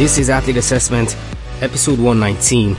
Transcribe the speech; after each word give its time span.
This 0.00 0.16
is 0.16 0.30
Athlete 0.30 0.56
Assessment, 0.56 1.14
episode 1.60 1.98
119. 1.98 2.74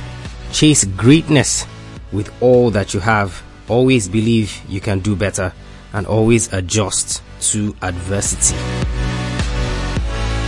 Chase 0.51 0.85
greatness 0.85 1.67
with 2.11 2.33
all 2.41 2.71
that 2.71 2.95
you 2.95 2.99
have. 2.99 3.43
Always 3.69 4.09
believe 4.09 4.59
you 4.67 4.81
can 4.81 5.01
do 5.01 5.15
better 5.15 5.53
and 5.93 6.07
always 6.07 6.51
adjust 6.51 7.21
to 7.51 7.75
adversity. 7.83 8.55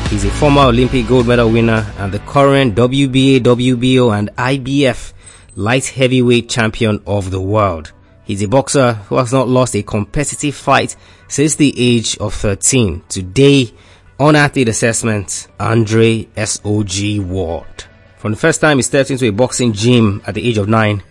He's 0.10 0.26
a 0.26 0.32
former 0.32 0.62
Olympic 0.64 1.08
gold 1.08 1.28
medal 1.28 1.52
winner 1.52 1.94
and 2.00 2.12
the 2.12 2.18
current 2.18 2.74
WBA, 2.74 3.42
WBO, 3.42 4.18
and 4.18 4.36
IBF 4.36 5.14
light 5.56 5.86
heavyweight 5.86 6.50
champion 6.50 7.04
of 7.06 7.30
the 7.30 7.40
world. 7.40 7.92
He's 8.24 8.42
a 8.42 8.48
boxer 8.48 8.94
who 8.94 9.18
has 9.18 9.32
not 9.32 9.48
lost 9.48 9.76
a 9.76 9.84
competitive 9.84 10.56
fight 10.56 10.96
since 11.28 11.54
the 11.54 11.72
age 11.78 12.18
of 12.18 12.34
13. 12.34 13.04
Today, 13.10 13.72
on 14.24 14.38
athlete 14.38 14.70
assessment, 14.70 15.50
Andre 15.60 16.24
SOG 16.38 17.20
Ward. 17.20 17.84
From 18.16 18.32
the 18.32 18.38
first 18.38 18.62
time 18.62 18.78
he 18.78 18.82
stepped 18.82 19.12
into 19.12 19.28
a 19.28 19.32
boxing 19.34 19.74
gym 19.74 20.22
at 20.26 20.34
the 20.34 20.48
age 20.48 20.58
of 20.58 20.70
9, 20.70 21.04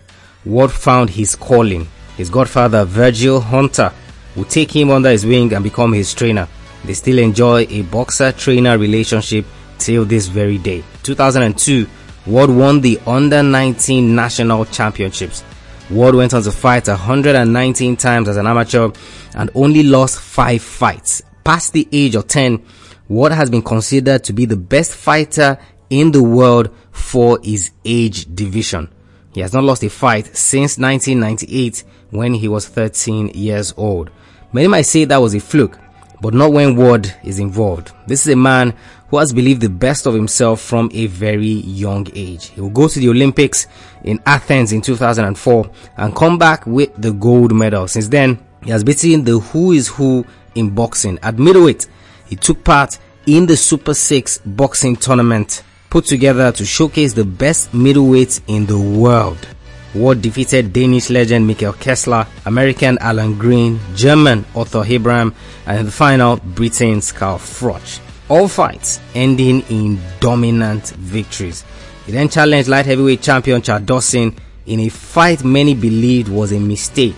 Ward 0.46 0.72
found 0.72 1.10
his 1.10 1.36
calling. 1.36 1.86
His 2.16 2.30
godfather, 2.30 2.86
Virgil 2.86 3.38
Hunter, 3.38 3.92
would 4.34 4.48
take 4.48 4.74
him 4.74 4.90
under 4.90 5.10
his 5.10 5.26
wing 5.26 5.52
and 5.52 5.62
become 5.62 5.92
his 5.92 6.14
trainer. 6.14 6.48
They 6.86 6.94
still 6.94 7.18
enjoy 7.18 7.66
a 7.68 7.82
boxer-trainer 7.82 8.78
relationship 8.78 9.44
till 9.76 10.06
this 10.06 10.28
very 10.28 10.56
day. 10.56 10.82
2002, 11.02 11.86
Ward 12.26 12.48
won 12.48 12.80
the 12.80 12.98
Under 13.06 13.42
19 13.42 14.14
National 14.14 14.64
Championships. 14.64 15.44
Ward 15.90 16.14
went 16.14 16.32
on 16.32 16.42
to 16.44 16.50
fight 16.50 16.88
119 16.88 17.94
times 17.94 18.28
as 18.30 18.38
an 18.38 18.46
amateur 18.46 18.90
and 19.34 19.50
only 19.54 19.82
lost 19.82 20.18
5 20.18 20.62
fights. 20.62 21.22
Past 21.44 21.74
the 21.74 21.86
age 21.92 22.14
of 22.14 22.26
10, 22.26 22.64
Ward 23.12 23.32
has 23.32 23.50
been 23.50 23.60
considered 23.60 24.24
to 24.24 24.32
be 24.32 24.46
the 24.46 24.56
best 24.56 24.94
fighter 24.94 25.58
in 25.90 26.12
the 26.12 26.22
world 26.22 26.74
for 26.92 27.38
his 27.42 27.70
age 27.84 28.34
division. 28.34 28.90
He 29.34 29.42
has 29.42 29.52
not 29.52 29.64
lost 29.64 29.84
a 29.84 29.90
fight 29.90 30.34
since 30.34 30.78
1998 30.78 31.84
when 32.08 32.32
he 32.32 32.48
was 32.48 32.66
13 32.66 33.28
years 33.34 33.74
old. 33.76 34.10
Many 34.54 34.66
might 34.68 34.82
say 34.86 35.04
that 35.04 35.18
was 35.18 35.34
a 35.34 35.40
fluke, 35.40 35.78
but 36.22 36.32
not 36.32 36.52
when 36.52 36.74
Ward 36.74 37.14
is 37.22 37.38
involved. 37.38 37.92
This 38.06 38.26
is 38.26 38.32
a 38.32 38.36
man 38.36 38.74
who 39.08 39.18
has 39.18 39.34
believed 39.34 39.60
the 39.60 39.68
best 39.68 40.06
of 40.06 40.14
himself 40.14 40.62
from 40.62 40.90
a 40.94 41.04
very 41.06 41.46
young 41.46 42.08
age. 42.14 42.46
He 42.48 42.62
will 42.62 42.70
go 42.70 42.88
to 42.88 42.98
the 42.98 43.10
Olympics 43.10 43.66
in 44.04 44.22
Athens 44.24 44.72
in 44.72 44.80
2004 44.80 45.70
and 45.98 46.16
come 46.16 46.38
back 46.38 46.66
with 46.66 46.94
the 46.96 47.12
gold 47.12 47.54
medal. 47.54 47.88
Since 47.88 48.08
then, 48.08 48.42
he 48.64 48.70
has 48.70 48.82
beaten 48.82 49.24
the 49.24 49.38
who 49.38 49.72
is 49.72 49.88
who 49.88 50.24
in 50.54 50.70
boxing. 50.70 51.18
At 51.22 51.38
middleweight, 51.38 51.88
he 52.32 52.36
took 52.36 52.64
part 52.64 52.98
in 53.26 53.44
the 53.44 53.54
Super 53.54 53.92
6 53.92 54.38
boxing 54.46 54.96
tournament 54.96 55.62
put 55.90 56.06
together 56.06 56.50
to 56.50 56.64
showcase 56.64 57.12
the 57.12 57.26
best 57.26 57.72
middleweights 57.72 58.40
in 58.46 58.64
the 58.64 58.78
world. 58.78 59.46
Ward 59.94 60.22
defeated 60.22 60.72
Danish 60.72 61.10
legend 61.10 61.46
Mikkel 61.46 61.78
Kessler, 61.78 62.26
American 62.46 62.96
Allan 63.00 63.36
Green, 63.36 63.78
German 63.94 64.46
Arthur 64.56 64.82
Abraham, 64.86 65.34
and 65.66 65.80
in 65.80 65.84
the 65.84 65.92
final, 65.92 66.38
Britain's 66.38 67.12
Carl 67.12 67.36
Froch. 67.36 68.00
All 68.30 68.48
fights 68.48 68.98
ending 69.14 69.60
in 69.68 70.00
dominant 70.18 70.88
victories. 70.92 71.66
He 72.06 72.12
then 72.12 72.30
challenged 72.30 72.70
light 72.70 72.86
heavyweight 72.86 73.20
champion 73.20 73.60
Chad 73.60 73.84
Dawson 73.84 74.34
in 74.64 74.80
a 74.80 74.88
fight 74.88 75.44
many 75.44 75.74
believed 75.74 76.30
was 76.30 76.52
a 76.52 76.58
mistake. 76.58 77.16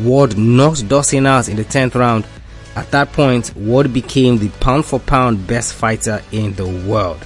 Ward 0.00 0.36
knocked 0.36 0.86
Dawson 0.86 1.24
out 1.24 1.48
in 1.48 1.56
the 1.56 1.64
10th 1.64 1.94
round 1.94 2.26
at 2.76 2.90
that 2.92 3.12
point, 3.12 3.54
Ward 3.56 3.92
became 3.92 4.38
the 4.38 4.48
pound 4.60 4.84
for 4.86 5.00
pound 5.00 5.46
best 5.46 5.74
fighter 5.74 6.22
in 6.32 6.54
the 6.54 6.66
world. 6.86 7.18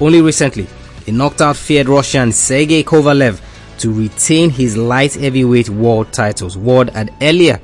Only 0.00 0.20
recently, 0.20 0.66
he 1.04 1.12
knocked 1.12 1.40
out 1.40 1.56
feared 1.56 1.88
Russian 1.88 2.32
Sergey 2.32 2.84
Kovalev 2.84 3.40
to 3.78 3.92
retain 3.92 4.50
his 4.50 4.76
light 4.76 5.14
heavyweight 5.14 5.68
world 5.68 6.12
titles. 6.12 6.56
Ward 6.56 6.90
had 6.90 7.12
earlier 7.20 7.60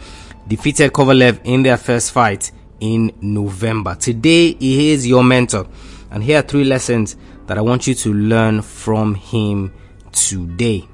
defeated 0.48 0.92
Kovalev 0.92 1.40
in 1.44 1.62
their 1.62 1.76
first 1.76 2.10
fight 2.10 2.50
in 2.80 3.12
November. 3.20 3.94
Today, 3.94 4.54
he 4.54 4.90
is 4.90 5.06
your 5.06 5.22
mentor, 5.22 5.68
and 6.10 6.22
here 6.22 6.40
are 6.40 6.42
three 6.42 6.64
lessons 6.64 7.16
that 7.46 7.56
I 7.56 7.60
want 7.60 7.86
you 7.86 7.94
to 7.94 8.12
learn 8.12 8.62
from 8.62 9.14
him 9.14 9.72
today. 10.12 10.88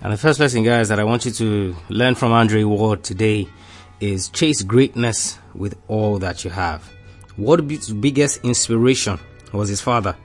And 0.00 0.12
the 0.12 0.16
first 0.16 0.38
lesson, 0.38 0.62
guys, 0.62 0.88
that 0.90 1.00
I 1.00 1.04
want 1.04 1.24
you 1.24 1.32
to 1.32 1.76
learn 1.88 2.14
from 2.14 2.32
Andre 2.32 2.64
Ward 2.64 3.02
today 3.02 3.48
is 4.00 4.28
chase 4.28 4.62
greatness 4.62 5.38
with 5.54 5.76
all 5.88 6.18
that 6.18 6.44
you 6.44 6.50
have. 6.50 6.90
Ward's 7.36 7.92
biggest 7.92 8.44
inspiration 8.44 9.18
was 9.52 9.68
his 9.68 9.80
father. 9.80 10.16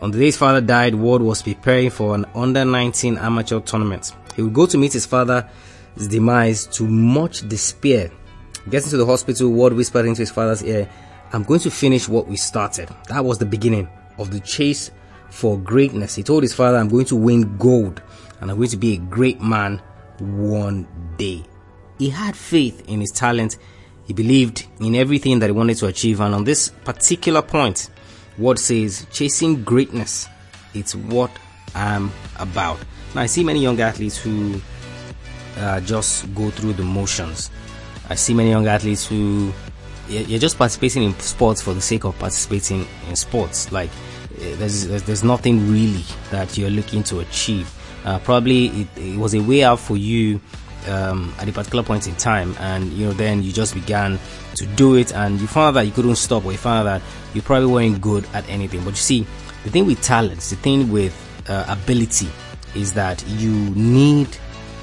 On 0.00 0.10
the 0.10 0.18
day 0.18 0.26
his 0.26 0.36
father 0.36 0.60
died, 0.60 0.94
Ward 0.94 1.22
was 1.22 1.42
preparing 1.42 1.90
for 1.90 2.14
an 2.14 2.24
under 2.34 2.64
19 2.64 3.18
amateur 3.18 3.60
tournament. 3.60 4.12
He 4.36 4.42
would 4.42 4.54
go 4.54 4.66
to 4.66 4.78
meet 4.78 4.92
his 4.92 5.06
father's 5.06 5.44
demise 6.08 6.66
to 6.68 6.86
much 6.86 7.48
despair. 7.48 8.10
Getting 8.70 8.90
to 8.90 8.96
the 8.96 9.06
hospital, 9.06 9.50
Ward 9.50 9.72
whispered 9.72 10.06
into 10.06 10.22
his 10.22 10.30
father's 10.30 10.62
ear, 10.62 10.88
I'm 11.32 11.42
going 11.42 11.60
to 11.60 11.70
finish 11.70 12.08
what 12.08 12.28
we 12.28 12.36
started. 12.36 12.88
That 13.08 13.24
was 13.24 13.38
the 13.38 13.46
beginning 13.46 13.88
of 14.18 14.30
the 14.30 14.40
chase 14.40 14.90
for 15.30 15.58
greatness. 15.58 16.14
He 16.14 16.22
told 16.22 16.42
his 16.42 16.54
father, 16.54 16.78
I'm 16.78 16.88
going 16.88 17.06
to 17.06 17.16
win 17.16 17.56
gold 17.58 18.00
and 18.40 18.50
I'm 18.50 18.56
going 18.56 18.70
to 18.70 18.76
be 18.76 18.94
a 18.94 18.98
great 18.98 19.40
man 19.40 19.82
one 20.18 20.86
day. 21.16 21.44
He 21.98 22.10
had 22.10 22.36
faith 22.36 22.88
in 22.88 23.00
his 23.00 23.10
talent. 23.10 23.58
He 24.06 24.12
believed 24.12 24.66
in 24.80 24.94
everything 24.94 25.38
that 25.40 25.46
he 25.46 25.52
wanted 25.52 25.76
to 25.78 25.86
achieve. 25.86 26.20
And 26.20 26.34
on 26.34 26.44
this 26.44 26.68
particular 26.68 27.42
point, 27.42 27.90
Ward 28.38 28.58
says, 28.58 29.06
chasing 29.12 29.64
greatness, 29.64 30.28
it's 30.74 30.94
what 30.94 31.30
I'm 31.74 32.10
about. 32.38 32.78
Now, 33.14 33.22
I 33.22 33.26
see 33.26 33.42
many 33.42 33.60
young 33.60 33.80
athletes 33.80 34.16
who 34.16 34.60
uh, 35.58 35.80
just 35.80 36.32
go 36.34 36.50
through 36.50 36.74
the 36.74 36.84
motions. 36.84 37.50
I 38.08 38.14
see 38.14 38.34
many 38.34 38.50
young 38.50 38.66
athletes 38.66 39.06
who 39.06 39.52
you're 40.08 40.38
just 40.38 40.56
participating 40.56 41.02
in 41.02 41.18
sports 41.20 41.60
for 41.60 41.74
the 41.74 41.80
sake 41.80 42.04
of 42.04 42.18
participating 42.18 42.86
in 43.08 43.16
sports. 43.16 43.70
Like 43.70 43.90
eh, 44.40 44.54
there's 44.56 44.86
there's 44.86 45.24
nothing 45.24 45.70
really 45.70 46.04
that 46.30 46.56
you're 46.56 46.70
looking 46.70 47.02
to 47.04 47.20
achieve. 47.20 47.74
Uh, 48.04 48.18
probably 48.20 48.66
it, 48.68 48.88
it, 48.96 49.18
was 49.18 49.34
a 49.34 49.40
way 49.40 49.64
out 49.64 49.78
for 49.78 49.96
you 49.96 50.40
um, 50.88 51.34
at 51.38 51.48
a 51.48 51.52
particular 51.52 51.82
point 51.82 52.06
in 52.06 52.14
time, 52.16 52.54
and 52.58 52.92
you 52.92 53.06
know, 53.06 53.12
then 53.12 53.42
you 53.42 53.52
just 53.52 53.74
began 53.74 54.18
to 54.54 54.66
do 54.66 54.94
it, 54.96 55.14
and 55.14 55.40
you 55.40 55.46
found 55.46 55.76
that 55.76 55.82
you 55.82 55.92
couldn't 55.92 56.16
stop, 56.16 56.44
or 56.44 56.52
you 56.52 56.58
found 56.58 56.86
that 56.86 57.02
you 57.34 57.42
probably 57.42 57.66
weren't 57.66 58.00
good 58.00 58.26
at 58.34 58.48
anything. 58.48 58.80
But 58.80 58.90
you 58.90 58.96
see, 58.96 59.26
the 59.64 59.70
thing 59.70 59.86
with 59.86 60.02
talents, 60.02 60.50
the 60.50 60.56
thing 60.56 60.90
with 60.90 61.14
uh, 61.48 61.64
ability, 61.68 62.28
is 62.74 62.92
that 62.94 63.24
you 63.28 63.52
need 63.74 64.28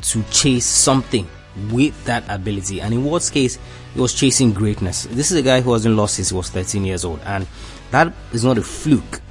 to 0.01 0.23
chase 0.31 0.65
something 0.65 1.27
with 1.71 2.03
that 2.05 2.23
ability. 2.29 2.81
And 2.81 2.93
in 2.93 3.03
Ward's 3.03 3.29
case, 3.29 3.57
he 3.93 3.99
was 3.99 4.13
chasing 4.13 4.53
greatness. 4.53 5.03
This 5.05 5.31
is 5.31 5.37
a 5.37 5.41
guy 5.41 5.61
who 5.61 5.73
hasn't 5.73 5.95
lost 5.95 6.15
since 6.15 6.29
he 6.29 6.35
was 6.35 6.49
13 6.49 6.85
years 6.85 7.05
old, 7.05 7.19
and 7.25 7.47
that 7.91 8.13
is 8.33 8.43
not 8.43 8.57
a 8.57 8.63
fluke. 8.63 9.21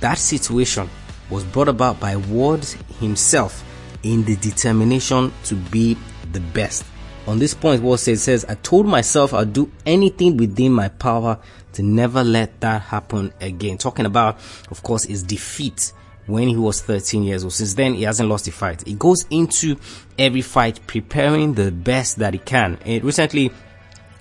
That 0.00 0.18
situation 0.18 0.88
was 1.30 1.44
brought 1.44 1.68
about 1.68 2.00
by 2.00 2.16
Ward 2.16 2.64
himself 2.98 3.64
in 4.02 4.24
the 4.24 4.36
determination 4.36 5.32
to 5.44 5.54
be 5.54 5.96
the 6.32 6.40
best. 6.40 6.84
On 7.26 7.38
this 7.38 7.54
point, 7.54 7.82
Ward 7.82 8.00
says 8.00 8.22
says, 8.22 8.44
I 8.48 8.54
told 8.54 8.86
myself 8.86 9.34
I'll 9.34 9.44
do 9.44 9.70
anything 9.84 10.36
within 10.36 10.72
my 10.72 10.88
power 10.88 11.38
to 11.74 11.82
never 11.82 12.24
let 12.24 12.60
that 12.60 12.82
happen 12.82 13.32
again. 13.40 13.78
Talking 13.78 14.06
about, 14.06 14.36
of 14.70 14.82
course, 14.82 15.04
his 15.04 15.22
defeat 15.22 15.92
when 16.26 16.48
he 16.48 16.56
was 16.56 16.80
13 16.80 17.22
years 17.22 17.44
old. 17.44 17.52
Since 17.52 17.74
then, 17.74 17.94
he 17.94 18.02
hasn't 18.04 18.28
lost 18.28 18.48
a 18.48 18.52
fight. 18.52 18.86
He 18.86 18.94
goes 18.94 19.26
into 19.30 19.76
every 20.18 20.42
fight 20.42 20.80
preparing 20.86 21.54
the 21.54 21.70
best 21.70 22.16
that 22.18 22.34
he 22.34 22.38
can. 22.38 22.78
And 22.84 23.04
recently, 23.04 23.50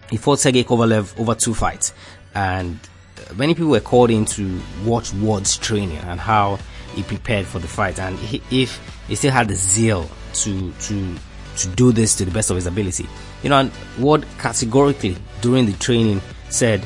he 0.10 0.18
fought 0.18 0.39
Sergey 0.39 0.63
Kovalev 0.63 1.19
over 1.19 1.36
two 1.36 1.54
fights, 1.54 1.94
and 2.34 2.80
uh, 3.18 3.34
many 3.36 3.54
people 3.54 3.69
were 3.69 3.80
called 3.80 4.10
in 4.10 4.25
to 4.25 4.60
watch 4.84 5.13
Ward's 5.13 5.57
training 5.57 5.98
and 5.98 6.19
how 6.19 6.57
he 6.95 7.04
prepared 7.04 7.45
for 7.45 7.60
the 7.60 7.68
fight. 7.68 8.00
And 8.00 8.18
he, 8.18 8.42
if 8.63 8.80
he 9.07 9.16
still 9.16 9.31
had 9.31 9.48
the 9.48 9.56
zeal 9.56 10.10
to 10.34 10.72
to 10.72 11.16
to 11.60 11.68
do 11.70 11.92
this 11.92 12.16
to 12.16 12.26
the 12.26 12.32
best 12.32 12.50
of 12.50 12.56
his 12.56 12.68
ability. 12.68 13.08
You 13.44 13.50
know, 13.50 13.60
and 13.60 13.72
Ward 13.98 14.26
categorically 14.38 15.18
during 15.42 15.66
the 15.66 15.74
training 15.74 16.22
said, 16.50 16.84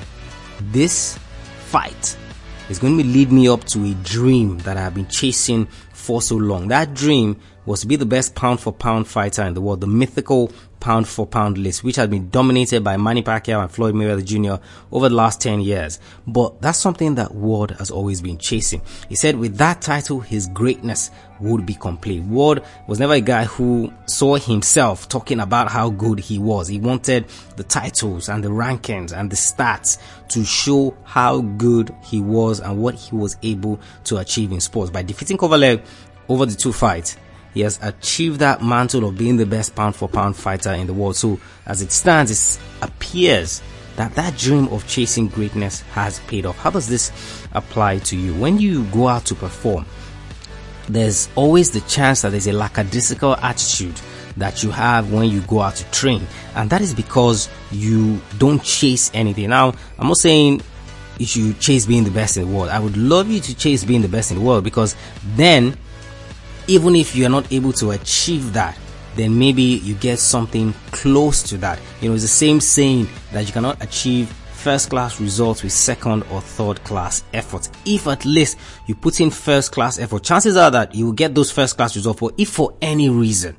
This 0.71 1.17
fight 1.65 2.17
is 2.69 2.79
going 2.79 2.97
to 2.97 3.03
lead 3.03 3.31
me 3.31 3.47
up 3.47 3.63
to 3.65 3.83
a 3.85 3.93
dream 4.03 4.59
that 4.59 4.77
I 4.77 4.81
have 4.81 4.95
been 4.95 5.07
chasing 5.07 5.65
for 5.91 6.21
so 6.21 6.35
long. 6.35 6.67
That 6.67 6.93
dream 6.93 7.39
was 7.65 7.81
to 7.81 7.87
be 7.87 7.95
the 7.95 8.05
best 8.05 8.35
pound 8.35 8.59
for 8.59 8.73
pound 8.73 9.07
fighter 9.07 9.43
in 9.43 9.53
the 9.53 9.61
world, 9.61 9.81
the 9.81 9.87
mythical 9.87 10.51
pound 10.83 11.07
for 11.07 11.25
pound 11.25 11.57
list, 11.57 11.81
which 11.83 11.95
had 11.95 12.09
been 12.11 12.29
dominated 12.29 12.83
by 12.83 12.97
Manny 12.97 13.23
Pacquiao 13.23 13.61
and 13.61 13.71
Floyd 13.71 13.95
Mayweather 13.95 14.23
Jr. 14.23 14.61
over 14.91 15.07
the 15.07 15.15
last 15.15 15.39
10 15.39 15.61
years. 15.61 15.97
But 16.27 16.61
that's 16.61 16.77
something 16.77 17.15
that 17.15 17.33
Ward 17.33 17.71
has 17.71 17.89
always 17.89 18.21
been 18.21 18.37
chasing. 18.37 18.81
He 19.07 19.15
said 19.15 19.37
with 19.37 19.57
that 19.57 19.81
title, 19.81 20.19
his 20.19 20.47
greatness 20.47 21.09
would 21.39 21.65
be 21.65 21.73
complete. 21.73 22.21
Ward 22.23 22.63
was 22.87 22.99
never 22.99 23.13
a 23.13 23.21
guy 23.21 23.45
who 23.45 23.93
saw 24.07 24.35
himself 24.35 25.07
talking 25.07 25.39
about 25.39 25.71
how 25.71 25.89
good 25.89 26.19
he 26.19 26.37
was. 26.37 26.67
He 26.67 26.79
wanted 26.79 27.27
the 27.55 27.63
titles 27.63 28.27
and 28.27 28.43
the 28.43 28.49
rankings 28.49 29.17
and 29.17 29.29
the 29.29 29.37
stats 29.37 29.99
to 30.29 30.43
show 30.43 30.95
how 31.05 31.39
good 31.39 31.95
he 32.03 32.19
was 32.19 32.59
and 32.59 32.77
what 32.77 32.95
he 32.95 33.15
was 33.15 33.37
able 33.41 33.79
to 34.03 34.17
achieve 34.17 34.51
in 34.51 34.59
sports. 34.59 34.91
By 34.91 35.03
defeating 35.03 35.37
Kovalev 35.37 35.81
over 36.27 36.45
the 36.45 36.55
two 36.55 36.73
fights, 36.73 37.15
he 37.53 37.61
has 37.61 37.79
achieved 37.81 38.39
that 38.39 38.63
mantle 38.63 39.07
of 39.07 39.17
being 39.17 39.37
the 39.37 39.45
best 39.45 39.75
pound 39.75 39.95
for 39.95 40.09
pound 40.09 40.35
fighter 40.35 40.71
in 40.71 40.87
the 40.87 40.93
world. 40.93 41.15
So 41.15 41.39
as 41.65 41.81
it 41.81 41.91
stands, 41.91 42.31
it 42.31 42.83
appears 42.83 43.61
that 43.95 44.15
that 44.15 44.37
dream 44.37 44.67
of 44.69 44.87
chasing 44.87 45.27
greatness 45.27 45.81
has 45.91 46.19
paid 46.21 46.45
off. 46.45 46.57
How 46.57 46.71
does 46.71 46.87
this 46.87 47.11
apply 47.53 47.99
to 47.99 48.17
you? 48.17 48.33
When 48.33 48.57
you 48.59 48.85
go 48.85 49.07
out 49.07 49.25
to 49.25 49.35
perform, 49.35 49.85
there's 50.89 51.29
always 51.35 51.71
the 51.71 51.81
chance 51.81 52.23
that 52.23 52.31
there's 52.31 52.47
a 52.47 52.53
lackadaisical 52.53 53.35
attitude 53.37 53.99
that 54.37 54.63
you 54.63 54.71
have 54.71 55.13
when 55.13 55.29
you 55.29 55.41
go 55.41 55.61
out 55.61 55.75
to 55.75 55.91
train. 55.91 56.25
And 56.55 56.69
that 56.71 56.81
is 56.81 56.93
because 56.93 57.49
you 57.71 58.19
don't 58.39 58.63
chase 58.63 59.11
anything. 59.13 59.49
Now, 59.49 59.73
I'm 59.99 60.07
not 60.07 60.17
saying 60.17 60.61
you 61.19 61.25
should 61.25 61.59
chase 61.59 61.85
being 61.85 62.03
the 62.03 62.11
best 62.11 62.37
in 62.37 62.47
the 62.47 62.55
world. 62.55 62.69
I 62.69 62.79
would 62.79 62.97
love 62.97 63.29
you 63.29 63.39
to 63.39 63.55
chase 63.55 63.83
being 63.83 64.01
the 64.01 64.07
best 64.07 64.31
in 64.31 64.39
the 64.39 64.43
world 64.43 64.63
because 64.63 64.95
then 65.35 65.77
even 66.67 66.95
if 66.95 67.15
you're 67.15 67.29
not 67.29 67.51
able 67.51 67.73
to 67.73 67.91
achieve 67.91 68.53
that, 68.53 68.77
then 69.15 69.37
maybe 69.37 69.61
you 69.61 69.93
get 69.95 70.19
something 70.19 70.73
close 70.91 71.43
to 71.43 71.57
that. 71.57 71.79
You 72.01 72.09
know, 72.09 72.15
it's 72.15 72.23
the 72.23 72.29
same 72.29 72.59
saying 72.59 73.07
that 73.31 73.45
you 73.45 73.53
cannot 73.53 73.83
achieve 73.83 74.29
first 74.29 74.89
class 74.89 75.19
results 75.19 75.61
with 75.61 75.73
second 75.73 76.23
or 76.31 76.41
third 76.41 76.83
class 76.83 77.23
effort. 77.33 77.69
If 77.85 78.07
at 78.07 78.25
least 78.25 78.57
you 78.87 78.95
put 78.95 79.19
in 79.19 79.29
first 79.29 79.71
class 79.71 79.99
effort, 79.99 80.23
chances 80.23 80.55
are 80.55 80.71
that 80.71 80.95
you 80.95 81.05
will 81.05 81.13
get 81.13 81.35
those 81.35 81.51
first 81.51 81.75
class 81.75 81.95
results. 81.95 82.19
But 82.19 82.35
if 82.37 82.49
for 82.49 82.75
any 82.81 83.09
reason, 83.09 83.57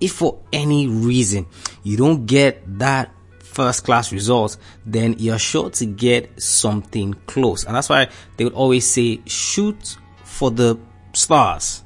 if 0.00 0.12
for 0.12 0.40
any 0.52 0.86
reason 0.86 1.46
you 1.82 1.96
don't 1.96 2.26
get 2.26 2.62
that 2.78 3.10
first 3.40 3.84
class 3.84 4.12
results, 4.12 4.56
then 4.86 5.16
you're 5.18 5.38
sure 5.38 5.68
to 5.70 5.84
get 5.84 6.40
something 6.40 7.12
close. 7.26 7.64
And 7.64 7.74
that's 7.74 7.88
why 7.88 8.08
they 8.36 8.44
would 8.44 8.54
always 8.54 8.90
say, 8.90 9.20
shoot 9.26 9.96
for 10.24 10.50
the 10.50 10.78
stars 11.12 11.84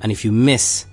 and 0.00 0.10
if 0.10 0.24
you 0.24 0.32
miss, 0.32 0.86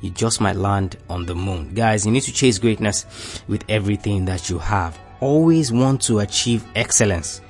you 0.00 0.10
just 0.10 0.40
might 0.40 0.56
land 0.56 0.96
on 1.08 1.26
the 1.26 1.34
moon. 1.34 1.74
Guys, 1.74 2.06
you 2.06 2.12
need 2.12 2.22
to 2.22 2.32
chase 2.32 2.58
greatness 2.58 3.42
with 3.48 3.64
everything 3.68 4.24
that 4.24 4.48
you 4.48 4.58
have. 4.58 4.98
Always 5.20 5.70
want 5.70 6.00
to 6.02 6.20
achieve 6.20 6.64
excellence. 6.74 7.42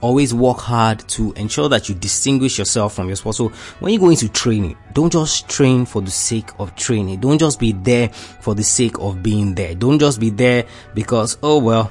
Always 0.00 0.34
work 0.34 0.58
hard 0.58 0.98
to 1.10 1.32
ensure 1.32 1.68
that 1.70 1.88
you 1.88 1.94
distinguish 1.94 2.58
yourself 2.58 2.94
from 2.94 3.06
your 3.06 3.16
sport. 3.16 3.36
So 3.36 3.48
when 3.78 3.92
you 3.92 3.98
go 3.98 4.10
into 4.10 4.28
training, 4.28 4.76
don't 4.92 5.10
just 5.10 5.48
train 5.48 5.86
for 5.86 6.02
the 6.02 6.10
sake 6.10 6.50
of 6.58 6.74
training. 6.76 7.20
Don't 7.20 7.38
just 7.38 7.58
be 7.58 7.72
there 7.72 8.08
for 8.08 8.54
the 8.54 8.64
sake 8.64 8.98
of 8.98 9.22
being 9.22 9.54
there. 9.54 9.74
Don't 9.74 9.98
just 9.98 10.20
be 10.20 10.30
there 10.30 10.66
because, 10.94 11.38
oh 11.42 11.58
well, 11.58 11.90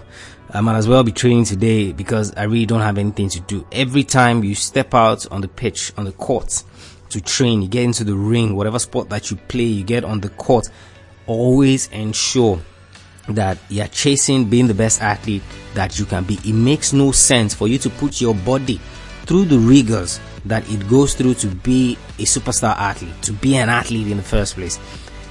I 0.52 0.62
might 0.62 0.78
as 0.78 0.88
well 0.88 1.04
be 1.04 1.12
training 1.12 1.46
today 1.46 1.92
because 1.92 2.32
I 2.36 2.44
really 2.44 2.68
don't 2.68 2.82
have 2.82 3.00
anything 3.00 3.30
to 3.30 3.40
do. 3.40 3.66
Every 3.72 4.04
time 4.04 4.44
you 4.44 4.54
step 4.54 4.94
out 4.94 5.26
on 5.32 5.42
the 5.42 5.48
pitch, 5.48 5.92
on 5.98 6.06
the 6.06 6.12
court, 6.12 6.64
to 7.14 7.22
train, 7.22 7.62
you 7.62 7.68
get 7.68 7.84
into 7.84 8.04
the 8.04 8.16
ring, 8.16 8.56
whatever 8.56 8.80
sport 8.80 9.10
that 9.10 9.32
you 9.32 9.38
play, 9.38 9.64
you 9.64 9.84
get 9.84 10.04
on 10.04 10.20
the 10.20 10.30
court, 10.30 10.70
always 11.26 11.88
ensure 11.88 12.60
that 13.30 13.58
you're 13.70 13.88
chasing 13.88 14.50
being 14.50 14.68
the 14.68 14.74
best 14.74 15.02
athlete 15.02 15.42
that 15.74 15.98
you 15.98 16.06
can 16.06 16.24
be. 16.24 16.36
It 16.44 16.54
makes 16.54 16.92
no 16.92 17.12
sense 17.12 17.54
for 17.54 17.68
you 17.68 17.78
to 17.80 17.90
put 17.90 18.20
your 18.20 18.36
body 18.36 18.82
through 19.26 19.46
the 19.46 19.58
rigors 19.58 20.20
that 20.46 20.70
it 20.70 20.90
goes 20.90 21.14
through 21.14 21.36
to 21.36 21.48
be 21.48 21.98
a 22.20 22.24
superstar 22.24 22.76
athlete, 22.76 23.14
to 23.22 23.32
be 23.32 23.56
an 23.56 23.70
athlete 23.70 24.08
in 24.08 24.18
the 24.18 24.24
first 24.24 24.56
place. 24.56 24.78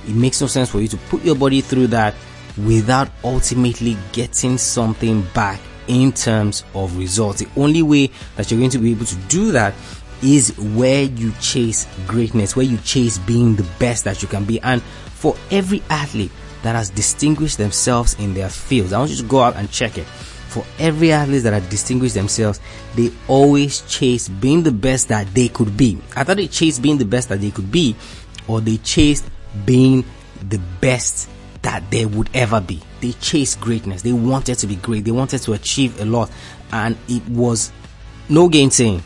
It 0.08 0.14
makes 0.14 0.40
no 0.40 0.46
sense 0.46 0.70
for 0.70 0.80
you 0.80 0.88
to 0.88 0.96
put 0.96 1.22
your 1.22 1.36
body 1.36 1.60
through 1.60 1.88
that 1.88 2.14
without 2.56 3.10
ultimately 3.22 3.96
getting 4.12 4.56
something 4.58 5.22
back 5.34 5.60
in 5.88 6.12
terms 6.12 6.64
of 6.74 6.96
results. 6.96 7.40
The 7.40 7.60
only 7.60 7.82
way 7.82 8.10
that 8.36 8.50
you're 8.50 8.58
going 8.58 8.70
to 8.70 8.78
be 8.78 8.92
able 8.92 9.06
to 9.06 9.16
do 9.28 9.52
that 9.52 9.74
is 10.22 10.56
where 10.58 11.02
you 11.02 11.32
chase 11.40 11.86
greatness, 12.06 12.54
where 12.56 12.64
you 12.64 12.78
chase 12.78 13.18
being 13.18 13.56
the 13.56 13.68
best 13.78 14.04
that 14.04 14.22
you 14.22 14.28
can 14.28 14.44
be. 14.44 14.60
And 14.60 14.82
for 14.82 15.36
every 15.50 15.82
athlete 15.90 16.30
that 16.62 16.74
has 16.74 16.90
distinguished 16.90 17.58
themselves 17.58 18.14
in 18.14 18.34
their 18.34 18.48
fields, 18.48 18.92
I 18.92 18.98
want 18.98 19.10
you 19.10 19.16
to 19.16 19.24
go 19.24 19.40
out 19.40 19.56
and 19.56 19.70
check 19.70 19.98
it. 19.98 20.06
For 20.06 20.64
every 20.78 21.12
athlete 21.12 21.44
that 21.44 21.54
has 21.54 21.68
distinguished 21.68 22.14
themselves, 22.14 22.60
they 22.94 23.10
always 23.26 23.80
chase 23.82 24.28
being 24.28 24.62
the 24.62 24.72
best 24.72 25.08
that 25.08 25.26
they 25.34 25.48
could 25.48 25.76
be. 25.76 25.98
Either 26.14 26.34
they 26.34 26.46
chase 26.46 26.78
being 26.78 26.98
the 26.98 27.06
best 27.06 27.30
that 27.30 27.40
they 27.40 27.50
could 27.50 27.72
be, 27.72 27.96
or 28.46 28.60
they 28.60 28.76
chased 28.78 29.28
being 29.64 30.04
the 30.48 30.58
best 30.80 31.28
that 31.62 31.90
they 31.90 32.04
would 32.04 32.28
ever 32.34 32.60
be. 32.60 32.80
They 33.00 33.12
chased 33.12 33.60
greatness. 33.60 34.02
They 34.02 34.12
wanted 34.12 34.58
to 34.58 34.66
be 34.66 34.76
great. 34.76 35.04
They 35.04 35.10
wanted 35.10 35.40
to 35.42 35.54
achieve 35.54 36.00
a 36.00 36.04
lot. 36.04 36.30
And 36.72 36.96
it 37.08 37.26
was 37.28 37.72
no 38.28 38.48
gainsaying 38.48 39.02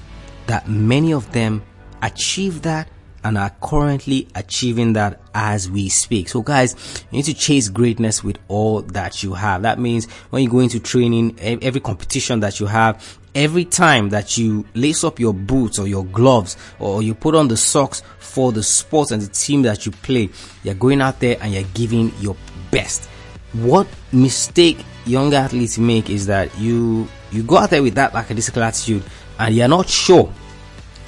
that 0.46 0.68
many 0.68 1.12
of 1.12 1.30
them 1.32 1.62
achieve 2.02 2.62
that 2.62 2.88
and 3.24 3.36
are 3.36 3.50
currently 3.60 4.28
achieving 4.36 4.92
that 4.92 5.20
as 5.34 5.68
we 5.68 5.88
speak. 5.88 6.28
So 6.28 6.42
guys, 6.42 7.04
you 7.10 7.16
need 7.18 7.24
to 7.24 7.34
chase 7.34 7.68
greatness 7.68 8.22
with 8.22 8.38
all 8.46 8.82
that 8.82 9.24
you 9.24 9.34
have. 9.34 9.62
That 9.62 9.80
means 9.80 10.08
when 10.30 10.44
you 10.44 10.48
go 10.48 10.60
into 10.60 10.78
training, 10.78 11.36
every 11.40 11.80
competition 11.80 12.38
that 12.40 12.60
you 12.60 12.66
have, 12.66 13.18
every 13.34 13.64
time 13.64 14.10
that 14.10 14.38
you 14.38 14.64
lace 14.74 15.02
up 15.02 15.18
your 15.18 15.34
boots 15.34 15.78
or 15.80 15.88
your 15.88 16.04
gloves 16.04 16.56
or 16.78 17.02
you 17.02 17.14
put 17.14 17.34
on 17.34 17.48
the 17.48 17.56
socks 17.56 18.02
for 18.20 18.52
the 18.52 18.62
sports 18.62 19.10
and 19.10 19.20
the 19.20 19.28
team 19.28 19.62
that 19.62 19.84
you 19.86 19.90
play, 19.92 20.30
you're 20.62 20.74
going 20.74 21.00
out 21.00 21.18
there 21.18 21.36
and 21.40 21.52
you're 21.52 21.64
giving 21.74 22.12
your 22.20 22.36
best. 22.70 23.08
What 23.54 23.88
mistake 24.12 24.78
young 25.04 25.34
athletes 25.34 25.78
make 25.78 26.10
is 26.10 26.26
that 26.26 26.56
you 26.58 27.08
you 27.32 27.42
go 27.42 27.56
out 27.58 27.70
there 27.70 27.82
with 27.82 27.94
that 27.96 28.14
lackadaisical 28.14 28.62
attitude 28.62 29.02
and 29.38 29.54
you're 29.54 29.68
not 29.68 29.88
sure 29.88 30.32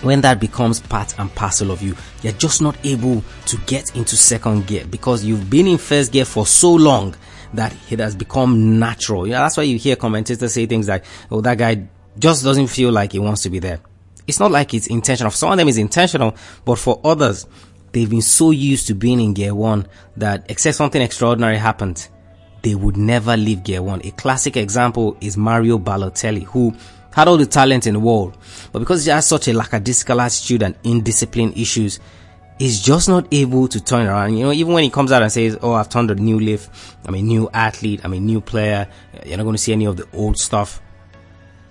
when 0.02 0.20
that 0.20 0.38
becomes 0.38 0.80
part 0.80 1.18
and 1.18 1.34
parcel 1.34 1.70
of 1.70 1.82
you, 1.82 1.96
you're 2.22 2.32
just 2.34 2.62
not 2.62 2.76
able 2.84 3.22
to 3.46 3.56
get 3.66 3.96
into 3.96 4.16
second 4.16 4.66
gear 4.66 4.84
because 4.86 5.24
you've 5.24 5.50
been 5.50 5.66
in 5.66 5.78
first 5.78 6.12
gear 6.12 6.24
for 6.24 6.46
so 6.46 6.72
long 6.72 7.14
that 7.54 7.74
it 7.90 7.98
has 7.98 8.14
become 8.14 8.78
natural. 8.78 9.26
Yeah, 9.26 9.40
that's 9.40 9.56
why 9.56 9.64
you 9.64 9.78
hear 9.78 9.96
commentators 9.96 10.52
say 10.52 10.66
things 10.66 10.88
like, 10.88 11.04
oh, 11.30 11.40
that 11.40 11.58
guy 11.58 11.88
just 12.18 12.44
doesn't 12.44 12.68
feel 12.68 12.92
like 12.92 13.12
he 13.12 13.18
wants 13.18 13.42
to 13.42 13.50
be 13.50 13.58
there. 13.58 13.80
It's 14.26 14.38
not 14.38 14.50
like 14.50 14.74
it's 14.74 14.86
intentional. 14.86 15.30
For 15.30 15.36
some 15.36 15.52
of 15.52 15.58
them, 15.58 15.68
is 15.68 15.78
intentional, 15.78 16.36
but 16.64 16.78
for 16.78 17.00
others, 17.02 17.46
they've 17.92 18.10
been 18.10 18.22
so 18.22 18.50
used 18.50 18.86
to 18.88 18.94
being 18.94 19.20
in 19.20 19.34
gear 19.34 19.54
one 19.54 19.86
that 20.16 20.44
except 20.50 20.76
something 20.76 21.00
extraordinary 21.00 21.56
happened, 21.56 22.08
they 22.62 22.74
would 22.74 22.96
never 22.96 23.36
leave 23.36 23.64
gear 23.64 23.82
one. 23.82 24.02
A 24.04 24.10
classic 24.12 24.56
example 24.56 25.16
is 25.20 25.36
Mario 25.36 25.78
Balotelli, 25.78 26.44
who 26.44 26.74
had 27.18 27.26
all 27.26 27.36
the 27.36 27.46
talent 27.46 27.88
in 27.88 27.94
the 27.94 28.00
world, 28.00 28.38
but 28.70 28.78
because 28.78 29.04
he 29.04 29.10
has 29.10 29.26
such 29.26 29.48
a 29.48 29.52
lackadaisical 29.52 30.20
attitude 30.20 30.62
and 30.62 30.76
indiscipline 30.84 31.52
issues, 31.56 31.98
he's 32.60 32.80
just 32.80 33.08
not 33.08 33.26
able 33.32 33.66
to 33.66 33.80
turn 33.80 34.06
around. 34.06 34.36
You 34.36 34.44
know, 34.44 34.52
even 34.52 34.72
when 34.72 34.84
he 34.84 34.90
comes 34.90 35.10
out 35.10 35.22
and 35.22 35.32
says, 35.32 35.58
"Oh, 35.60 35.72
I've 35.72 35.88
turned 35.88 36.12
a 36.12 36.14
new 36.14 36.38
leaf. 36.38 36.96
I'm 37.04 37.16
a 37.16 37.20
new 37.20 37.50
athlete. 37.52 38.02
I'm 38.04 38.12
a 38.12 38.20
new 38.20 38.40
player. 38.40 38.86
You're 39.26 39.36
not 39.36 39.42
going 39.42 39.56
to 39.56 39.62
see 39.62 39.72
any 39.72 39.86
of 39.86 39.96
the 39.96 40.06
old 40.14 40.38
stuff." 40.38 40.80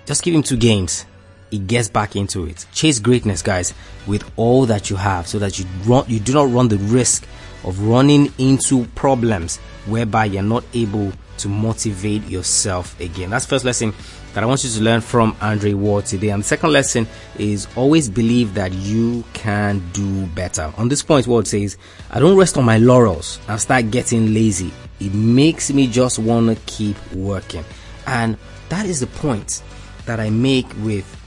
Just 0.05 0.21
give 0.21 0.35
him 0.35 0.43
two 0.43 0.57
games. 0.57 1.05
He 1.49 1.59
gets 1.59 1.87
back 1.87 2.17
into 2.17 2.45
it. 2.45 2.65
Chase 2.73 2.99
greatness, 2.99 3.41
guys, 3.41 3.73
with 4.05 4.29
all 4.35 4.65
that 4.65 4.89
you 4.89 4.97
have, 4.97 5.27
so 5.27 5.39
that 5.39 5.57
you 5.57 5.65
run, 5.85 6.03
you 6.09 6.19
do 6.19 6.33
not 6.33 6.51
run 6.51 6.67
the 6.67 6.77
risk 6.77 7.25
of 7.63 7.79
running 7.79 8.33
into 8.37 8.85
problems 8.95 9.59
whereby 9.85 10.25
you're 10.25 10.43
not 10.43 10.65
able 10.73 11.13
to 11.37 11.47
motivate 11.47 12.27
yourself 12.27 12.99
again. 12.99 13.29
That's 13.29 13.45
first 13.45 13.63
lesson 13.63 13.93
that 14.37 14.43
I 14.43 14.45
want 14.45 14.63
you 14.63 14.69
to 14.69 14.81
learn 14.81 15.01
from 15.01 15.35
Andre 15.41 15.73
Ward 15.73 16.05
today. 16.05 16.29
And 16.29 16.43
the 16.43 16.47
second 16.47 16.71
lesson 16.71 17.07
is 17.39 17.67
always 17.75 18.07
believe 18.07 18.53
that 18.53 18.71
you 18.71 19.23
can 19.33 19.81
do 19.93 20.27
better. 20.27 20.71
On 20.77 20.89
this 20.89 21.01
point, 21.01 21.25
Ward 21.25 21.47
says, 21.47 21.75
I 22.11 22.19
don't 22.19 22.37
rest 22.37 22.55
on 22.55 22.63
my 22.63 22.77
laurels 22.77 23.39
and 23.47 23.59
start 23.59 23.89
getting 23.89 24.35
lazy. 24.35 24.71
It 24.99 25.11
makes 25.11 25.73
me 25.73 25.87
just 25.87 26.19
want 26.19 26.55
to 26.55 26.63
keep 26.71 26.97
working. 27.13 27.65
And 28.05 28.37
that 28.69 28.85
is 28.85 28.99
the 28.99 29.07
point 29.07 29.63
that 30.05 30.19
I 30.19 30.29
make 30.29 30.67
with 30.83 31.19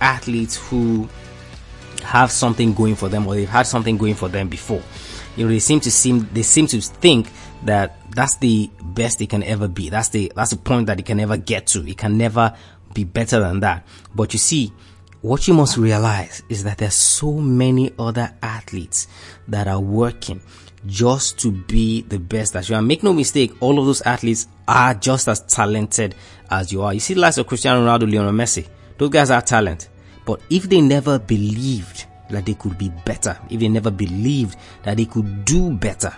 athletes 0.00 0.56
who 0.56 1.06
have 2.02 2.30
something 2.30 2.72
going 2.72 2.94
for 2.94 3.10
them 3.10 3.26
or 3.26 3.34
they've 3.34 3.46
had 3.46 3.64
something 3.64 3.98
going 3.98 4.14
for 4.14 4.30
them 4.30 4.48
before. 4.48 4.82
You 5.36 5.44
know, 5.44 5.50
they 5.50 5.58
seem 5.58 5.80
to 5.80 5.90
seem, 5.90 6.26
they 6.32 6.44
seem 6.44 6.66
to 6.68 6.80
think 6.80 7.30
that 7.64 8.10
that's 8.10 8.36
the 8.36 8.70
best 8.82 9.20
it 9.20 9.30
can 9.30 9.42
ever 9.42 9.68
be. 9.68 9.88
That's 9.88 10.08
the 10.10 10.32
that's 10.34 10.50
the 10.50 10.56
point 10.56 10.86
that 10.86 10.98
it 10.98 11.06
can 11.06 11.16
never 11.16 11.36
get 11.36 11.66
to. 11.68 11.88
It 11.88 11.98
can 11.98 12.16
never 12.16 12.56
be 12.94 13.04
better 13.04 13.40
than 13.40 13.60
that. 13.60 13.86
But 14.14 14.32
you 14.32 14.38
see, 14.38 14.72
what 15.20 15.48
you 15.48 15.54
must 15.54 15.76
realize 15.76 16.42
is 16.48 16.64
that 16.64 16.78
there's 16.78 16.94
so 16.94 17.32
many 17.32 17.92
other 17.98 18.32
athletes 18.42 19.08
that 19.48 19.66
are 19.68 19.80
working 19.80 20.40
just 20.86 21.38
to 21.40 21.50
be 21.50 22.02
the 22.02 22.18
best 22.18 22.52
that 22.52 22.68
you 22.68 22.76
are. 22.76 22.82
Make 22.82 23.02
no 23.02 23.12
mistake, 23.12 23.52
all 23.60 23.78
of 23.78 23.86
those 23.86 24.00
athletes 24.02 24.46
are 24.66 24.94
just 24.94 25.28
as 25.28 25.40
talented 25.40 26.14
as 26.50 26.72
you 26.72 26.82
are. 26.82 26.94
You 26.94 27.00
see 27.00 27.14
the 27.14 27.20
likes 27.20 27.38
of 27.38 27.46
Cristiano 27.46 27.84
Ronaldo, 27.84 28.10
Lionel 28.10 28.32
Messi. 28.32 28.66
Those 28.96 29.10
guys 29.10 29.30
are 29.30 29.42
talent. 29.42 29.88
But 30.24 30.40
if 30.50 30.68
they 30.68 30.80
never 30.80 31.18
believed 31.18 32.06
that 32.30 32.46
they 32.46 32.54
could 32.54 32.78
be 32.78 32.90
better, 33.04 33.38
if 33.50 33.58
they 33.58 33.68
never 33.68 33.90
believed 33.90 34.56
that 34.82 34.96
they 34.98 35.06
could 35.06 35.44
do 35.44 35.72
better, 35.72 36.14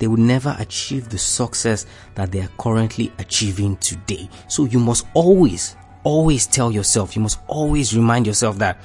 they 0.00 0.08
would 0.08 0.18
never 0.18 0.56
achieve 0.58 1.08
the 1.08 1.18
success 1.18 1.86
that 2.16 2.32
they 2.32 2.40
are 2.40 2.50
currently 2.58 3.12
achieving 3.18 3.76
today. 3.76 4.28
So 4.48 4.64
you 4.64 4.80
must 4.80 5.06
always, 5.14 5.76
always 6.02 6.46
tell 6.46 6.72
yourself, 6.72 7.14
you 7.14 7.22
must 7.22 7.38
always 7.46 7.94
remind 7.94 8.26
yourself 8.26 8.58
that 8.58 8.82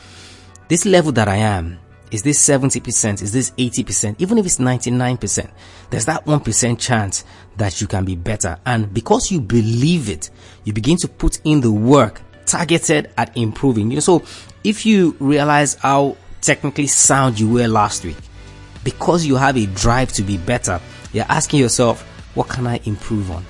this 0.68 0.86
level 0.86 1.14
that 1.14 1.28
I 1.28 1.38
am, 1.38 1.80
is 2.12 2.22
this 2.22 2.38
70%? 2.46 3.22
Is 3.22 3.32
this 3.32 3.52
80%? 3.52 4.16
Even 4.20 4.38
if 4.38 4.46
it's 4.46 4.58
99%, 4.58 5.50
there's 5.90 6.06
that 6.06 6.26
1% 6.26 6.80
chance 6.80 7.24
that 7.58 7.80
you 7.80 7.88
can 7.88 8.04
be 8.04 8.16
better. 8.16 8.60
And 8.66 8.94
because 8.94 9.32
you 9.32 9.40
believe 9.40 10.10
it, 10.10 10.30
you 10.66 10.74
begin 10.74 10.98
to 10.98 11.08
put 11.08 11.40
in 11.46 11.62
the 11.62 11.72
work 11.72 12.22
targeted 12.46 13.12
at 13.18 13.36
improving. 13.38 13.90
You 13.90 13.96
know, 13.96 14.02
so 14.02 14.24
if 14.64 14.86
you 14.86 15.16
realize 15.20 15.76
how 15.76 16.18
technically 16.42 16.88
sound 16.88 17.40
you 17.40 17.50
were 17.50 17.68
last 17.68 18.04
week, 18.04 18.18
because 18.84 19.26
you 19.26 19.36
have 19.36 19.58
a 19.58 19.66
drive 19.68 20.12
to 20.14 20.22
be 20.22 20.38
better, 20.38 20.80
you're 21.16 21.26
asking 21.30 21.62
yourself, 21.62 22.02
what 22.36 22.50
can 22.50 22.68
I 22.68 22.82
improve 22.84 23.32
on? 23.32 23.46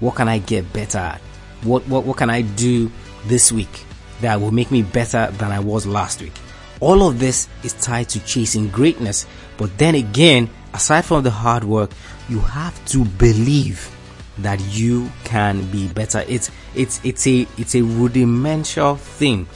What 0.00 0.16
can 0.16 0.28
I 0.28 0.38
get 0.38 0.70
better 0.72 0.98
at? 0.98 1.20
What, 1.62 1.88
what, 1.88 2.04
what 2.04 2.18
can 2.18 2.28
I 2.28 2.42
do 2.42 2.92
this 3.24 3.50
week 3.50 3.84
that 4.20 4.38
will 4.38 4.50
make 4.50 4.70
me 4.70 4.82
better 4.82 5.30
than 5.32 5.50
I 5.50 5.58
was 5.60 5.86
last 5.86 6.20
week? 6.20 6.34
All 6.80 7.08
of 7.08 7.18
this 7.18 7.48
is 7.62 7.72
tied 7.72 8.10
to 8.10 8.20
chasing 8.20 8.68
greatness. 8.68 9.26
But 9.56 9.78
then 9.78 9.94
again, 9.94 10.50
aside 10.74 11.06
from 11.06 11.22
the 11.22 11.30
hard 11.30 11.64
work, 11.64 11.90
you 12.28 12.40
have 12.40 12.84
to 12.88 13.04
believe 13.04 13.90
that 14.38 14.60
you 14.60 15.10
can 15.24 15.64
be 15.70 15.88
better. 15.88 16.22
It's 16.28 16.50
it's 16.74 17.00
it's 17.02 17.26
a 17.26 17.46
it's 17.56 17.74
a 17.74 17.80
rudimental 17.80 18.96
thing 18.96 19.48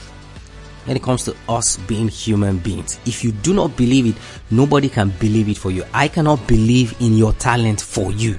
when 0.91 0.97
it 0.97 1.03
comes 1.03 1.23
to 1.23 1.33
us 1.47 1.77
being 1.77 2.09
human 2.09 2.57
beings. 2.57 2.99
If 3.05 3.23
you 3.23 3.31
do 3.31 3.53
not 3.53 3.77
believe 3.77 4.07
it, 4.07 4.15
nobody 4.51 4.89
can 4.89 5.07
believe 5.21 5.47
it 5.47 5.57
for 5.57 5.71
you. 5.71 5.85
I 5.93 6.09
cannot 6.09 6.45
believe 6.47 6.97
in 6.99 7.13
your 7.13 7.31
talent 7.31 7.79
for 7.79 8.11
you. 8.11 8.37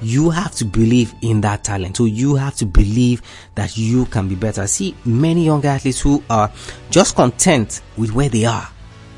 You 0.00 0.30
have 0.30 0.52
to 0.56 0.64
believe 0.64 1.14
in 1.22 1.42
that 1.42 1.62
talent. 1.62 1.98
So 1.98 2.06
you 2.06 2.34
have 2.34 2.56
to 2.56 2.66
believe 2.66 3.22
that 3.54 3.78
you 3.78 4.06
can 4.06 4.26
be 4.26 4.34
better. 4.34 4.66
see 4.66 4.96
many 5.04 5.44
young 5.44 5.64
athletes 5.64 6.00
who 6.00 6.24
are 6.28 6.50
just 6.90 7.14
content 7.14 7.82
with 7.96 8.10
where 8.10 8.28
they 8.28 8.46
are. 8.46 8.68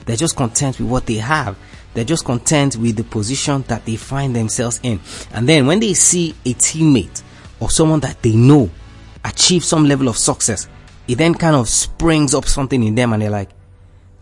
They're 0.04 0.16
just 0.16 0.36
content 0.36 0.78
with 0.78 0.90
what 0.90 1.06
they 1.06 1.14
have. 1.14 1.56
They're 1.94 2.04
just 2.04 2.26
content 2.26 2.76
with 2.76 2.96
the 2.96 3.04
position 3.04 3.62
that 3.68 3.86
they 3.86 3.96
find 3.96 4.36
themselves 4.36 4.78
in. 4.82 5.00
And 5.32 5.48
then 5.48 5.66
when 5.66 5.80
they 5.80 5.94
see 5.94 6.34
a 6.44 6.52
teammate 6.52 7.22
or 7.60 7.70
someone 7.70 8.00
that 8.00 8.20
they 8.20 8.36
know 8.36 8.68
achieve 9.24 9.64
some 9.64 9.86
level 9.86 10.08
of 10.08 10.18
success, 10.18 10.68
it 11.06 11.16
then 11.16 11.34
kind 11.34 11.56
of 11.56 11.68
springs 11.68 12.34
up 12.34 12.46
something 12.46 12.82
in 12.82 12.94
them 12.94 13.12
and 13.12 13.22
they're 13.22 13.30
like, 13.30 13.50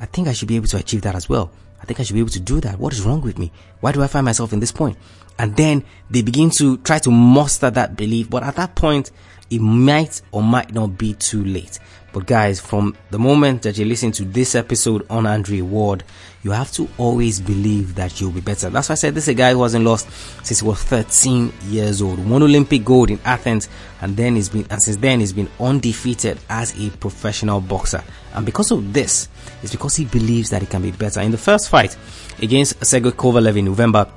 I 0.00 0.06
think 0.06 0.28
I 0.28 0.32
should 0.32 0.48
be 0.48 0.56
able 0.56 0.68
to 0.68 0.78
achieve 0.78 1.02
that 1.02 1.14
as 1.14 1.28
well. 1.28 1.50
I 1.80 1.84
think 1.84 2.00
I 2.00 2.02
should 2.02 2.14
be 2.14 2.20
able 2.20 2.30
to 2.30 2.40
do 2.40 2.60
that. 2.60 2.78
What 2.78 2.92
is 2.92 3.02
wrong 3.02 3.20
with 3.20 3.38
me? 3.38 3.52
Why 3.80 3.92
do 3.92 4.02
I 4.02 4.06
find 4.06 4.24
myself 4.24 4.52
in 4.52 4.60
this 4.60 4.72
point? 4.72 4.96
And 5.38 5.56
then 5.56 5.84
they 6.10 6.22
begin 6.22 6.50
to 6.50 6.76
try 6.78 6.98
to 7.00 7.10
muster 7.10 7.70
that 7.70 7.96
belief. 7.96 8.30
But 8.30 8.42
at 8.44 8.56
that 8.56 8.74
point, 8.74 9.10
it 9.50 9.60
might 9.60 10.22
or 10.30 10.42
might 10.42 10.72
not 10.72 10.96
be 10.98 11.14
too 11.14 11.44
late. 11.44 11.78
But 12.12 12.26
guys, 12.26 12.60
from 12.60 12.94
the 13.10 13.18
moment 13.18 13.62
that 13.62 13.78
you 13.78 13.86
listen 13.86 14.12
to 14.12 14.24
this 14.24 14.54
episode 14.54 15.06
on 15.08 15.24
Andre 15.24 15.62
Ward, 15.62 16.04
you 16.42 16.50
have 16.50 16.70
to 16.72 16.86
always 16.98 17.40
believe 17.40 17.94
that 17.94 18.20
you'll 18.20 18.32
be 18.32 18.42
better. 18.42 18.68
That's 18.68 18.90
why 18.90 18.92
I 18.92 18.96
said 18.96 19.14
this 19.14 19.24
is 19.24 19.28
a 19.28 19.34
guy 19.34 19.52
who 19.52 19.62
hasn't 19.62 19.84
lost 19.84 20.10
since 20.44 20.60
he 20.60 20.66
was 20.66 20.82
13 20.82 21.50
years 21.68 22.02
old. 22.02 22.18
Won 22.18 22.42
Olympic 22.42 22.84
gold 22.84 23.10
in 23.10 23.18
Athens 23.24 23.70
and 24.02 24.14
then 24.14 24.36
he's 24.36 24.50
been, 24.50 24.66
and 24.68 24.82
since 24.82 24.98
then 24.98 25.20
he's 25.20 25.32
been 25.32 25.48
undefeated 25.58 26.38
as 26.50 26.78
a 26.78 26.90
professional 26.90 27.62
boxer. 27.62 28.04
And 28.34 28.44
because 28.44 28.70
of 28.72 28.92
this, 28.92 29.28
it's 29.62 29.72
because 29.72 29.96
he 29.96 30.04
believes 30.04 30.50
that 30.50 30.60
he 30.60 30.66
can 30.66 30.82
be 30.82 30.90
better. 30.90 31.20
In 31.20 31.30
the 31.30 31.38
first 31.38 31.70
fight 31.70 31.96
against 32.42 32.84
Sergey 32.84 33.12
Kovalev 33.12 33.56
in 33.56 33.64
November, 33.64 34.10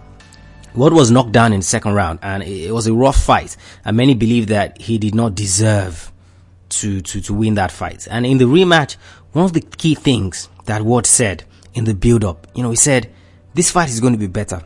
Ward 0.74 0.92
was 0.92 1.12
knocked 1.12 1.32
down 1.32 1.54
in 1.54 1.62
the 1.62 1.66
second 1.66 1.94
round 1.94 2.20
and 2.22 2.44
it 2.44 2.74
was 2.74 2.88
a 2.88 2.94
rough 2.94 3.24
fight 3.24 3.56
and 3.86 3.96
many 3.96 4.16
believe 4.16 4.48
that 4.48 4.82
he 4.82 4.98
did 4.98 5.16
not 5.16 5.34
deserve 5.34 6.12
to, 6.70 7.02
to, 7.02 7.22
to 7.22 7.34
win 7.34 7.56
that 7.56 7.72
fight. 7.72 8.08
And 8.10 8.26
in 8.26 8.38
the 8.38 8.46
rematch, 8.46 8.98
one 9.32 9.46
of 9.46 9.54
the 9.54 9.62
key 9.62 9.96
things 9.96 10.50
that 10.66 10.82
Ward 10.82 11.06
said 11.06 11.44
in 11.74 11.84
the 11.84 11.94
build 11.94 12.24
up, 12.24 12.48
you 12.56 12.64
know, 12.64 12.70
he 12.70 12.76
said, 12.76 13.12
this 13.54 13.72
fight 13.72 13.90
is 13.90 14.00
going 14.00 14.14
to 14.14 14.20
be 14.20 14.28
better. 14.28 14.62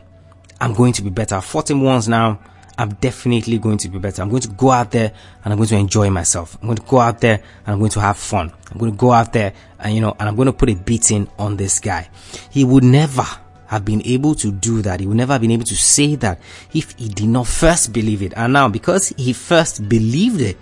I'm 0.60 0.74
going 0.74 0.92
to 0.94 1.02
be 1.02 1.10
better. 1.10 1.36
I 1.36 1.40
fought 1.40 1.70
him 1.70 1.82
once 1.82 2.08
now. 2.08 2.40
I'm 2.76 2.94
definitely 2.94 3.58
going 3.58 3.78
to 3.78 3.88
be 3.88 3.98
better. 3.98 4.22
I'm 4.22 4.30
going 4.30 4.42
to 4.42 4.48
go 4.48 4.70
out 4.70 4.90
there 4.90 5.12
and 5.44 5.52
I'm 5.52 5.58
going 5.58 5.68
to 5.68 5.76
enjoy 5.76 6.08
myself. 6.08 6.56
I'm 6.60 6.66
going 6.68 6.78
to 6.78 6.86
go 6.86 6.98
out 6.98 7.20
there 7.20 7.34
and 7.34 7.74
I'm 7.74 7.78
going 7.78 7.90
to 7.90 8.00
have 8.00 8.16
fun. 8.16 8.52
I'm 8.70 8.78
going 8.78 8.92
to 8.92 8.96
go 8.96 9.12
out 9.12 9.32
there 9.34 9.52
and, 9.78 9.94
you 9.94 10.00
know, 10.00 10.16
and 10.18 10.28
I'm 10.28 10.34
going 10.34 10.46
to 10.46 10.52
put 10.52 10.70
a 10.70 10.74
beating 10.74 11.28
on 11.38 11.56
this 11.56 11.78
guy. 11.78 12.08
He 12.50 12.64
would 12.64 12.84
never 12.84 13.24
have 13.66 13.84
been 13.84 14.02
able 14.06 14.34
to 14.36 14.50
do 14.50 14.82
that. 14.82 15.00
He 15.00 15.06
would 15.06 15.16
never 15.16 15.34
have 15.34 15.42
been 15.42 15.50
able 15.50 15.64
to 15.64 15.76
say 15.76 16.16
that 16.16 16.40
if 16.72 16.92
he 16.98 17.08
did 17.08 17.28
not 17.28 17.46
first 17.46 17.92
believe 17.92 18.22
it. 18.22 18.32
And 18.34 18.52
now, 18.52 18.68
because 18.68 19.10
he 19.10 19.32
first 19.32 19.88
believed 19.88 20.40
it, 20.40 20.56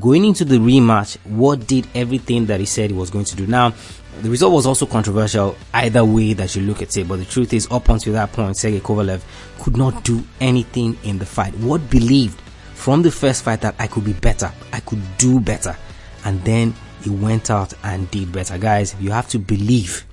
Going 0.00 0.24
into 0.24 0.46
the 0.46 0.56
rematch, 0.56 1.18
Ward 1.26 1.66
did 1.66 1.86
everything 1.94 2.46
that 2.46 2.60
he 2.60 2.66
said 2.66 2.90
he 2.90 2.96
was 2.96 3.10
going 3.10 3.26
to 3.26 3.36
do. 3.36 3.46
Now, 3.46 3.74
the 4.22 4.30
result 4.30 4.54
was 4.54 4.64
also 4.64 4.86
controversial 4.86 5.54
either 5.74 6.02
way 6.04 6.32
that 6.32 6.56
you 6.56 6.62
look 6.62 6.80
at 6.80 6.96
it, 6.96 7.06
but 7.06 7.16
the 7.18 7.26
truth 7.26 7.52
is, 7.52 7.70
up 7.70 7.90
until 7.90 8.14
that 8.14 8.32
point, 8.32 8.56
Sergey 8.56 8.80
Kovalev 8.80 9.20
could 9.58 9.76
not 9.76 10.02
do 10.02 10.22
anything 10.40 10.96
in 11.04 11.18
the 11.18 11.26
fight. 11.26 11.54
Ward 11.58 11.90
believed 11.90 12.40
from 12.74 13.02
the 13.02 13.10
first 13.10 13.44
fight 13.44 13.60
that 13.60 13.74
I 13.78 13.86
could 13.86 14.04
be 14.04 14.14
better, 14.14 14.50
I 14.72 14.80
could 14.80 15.02
do 15.18 15.40
better, 15.40 15.76
and 16.24 16.42
then 16.42 16.74
he 17.02 17.10
went 17.10 17.50
out 17.50 17.74
and 17.84 18.10
did 18.10 18.32
better. 18.32 18.56
Guys, 18.56 18.94
you 18.98 19.10
have 19.10 19.28
to 19.28 19.38
believe 19.38 20.06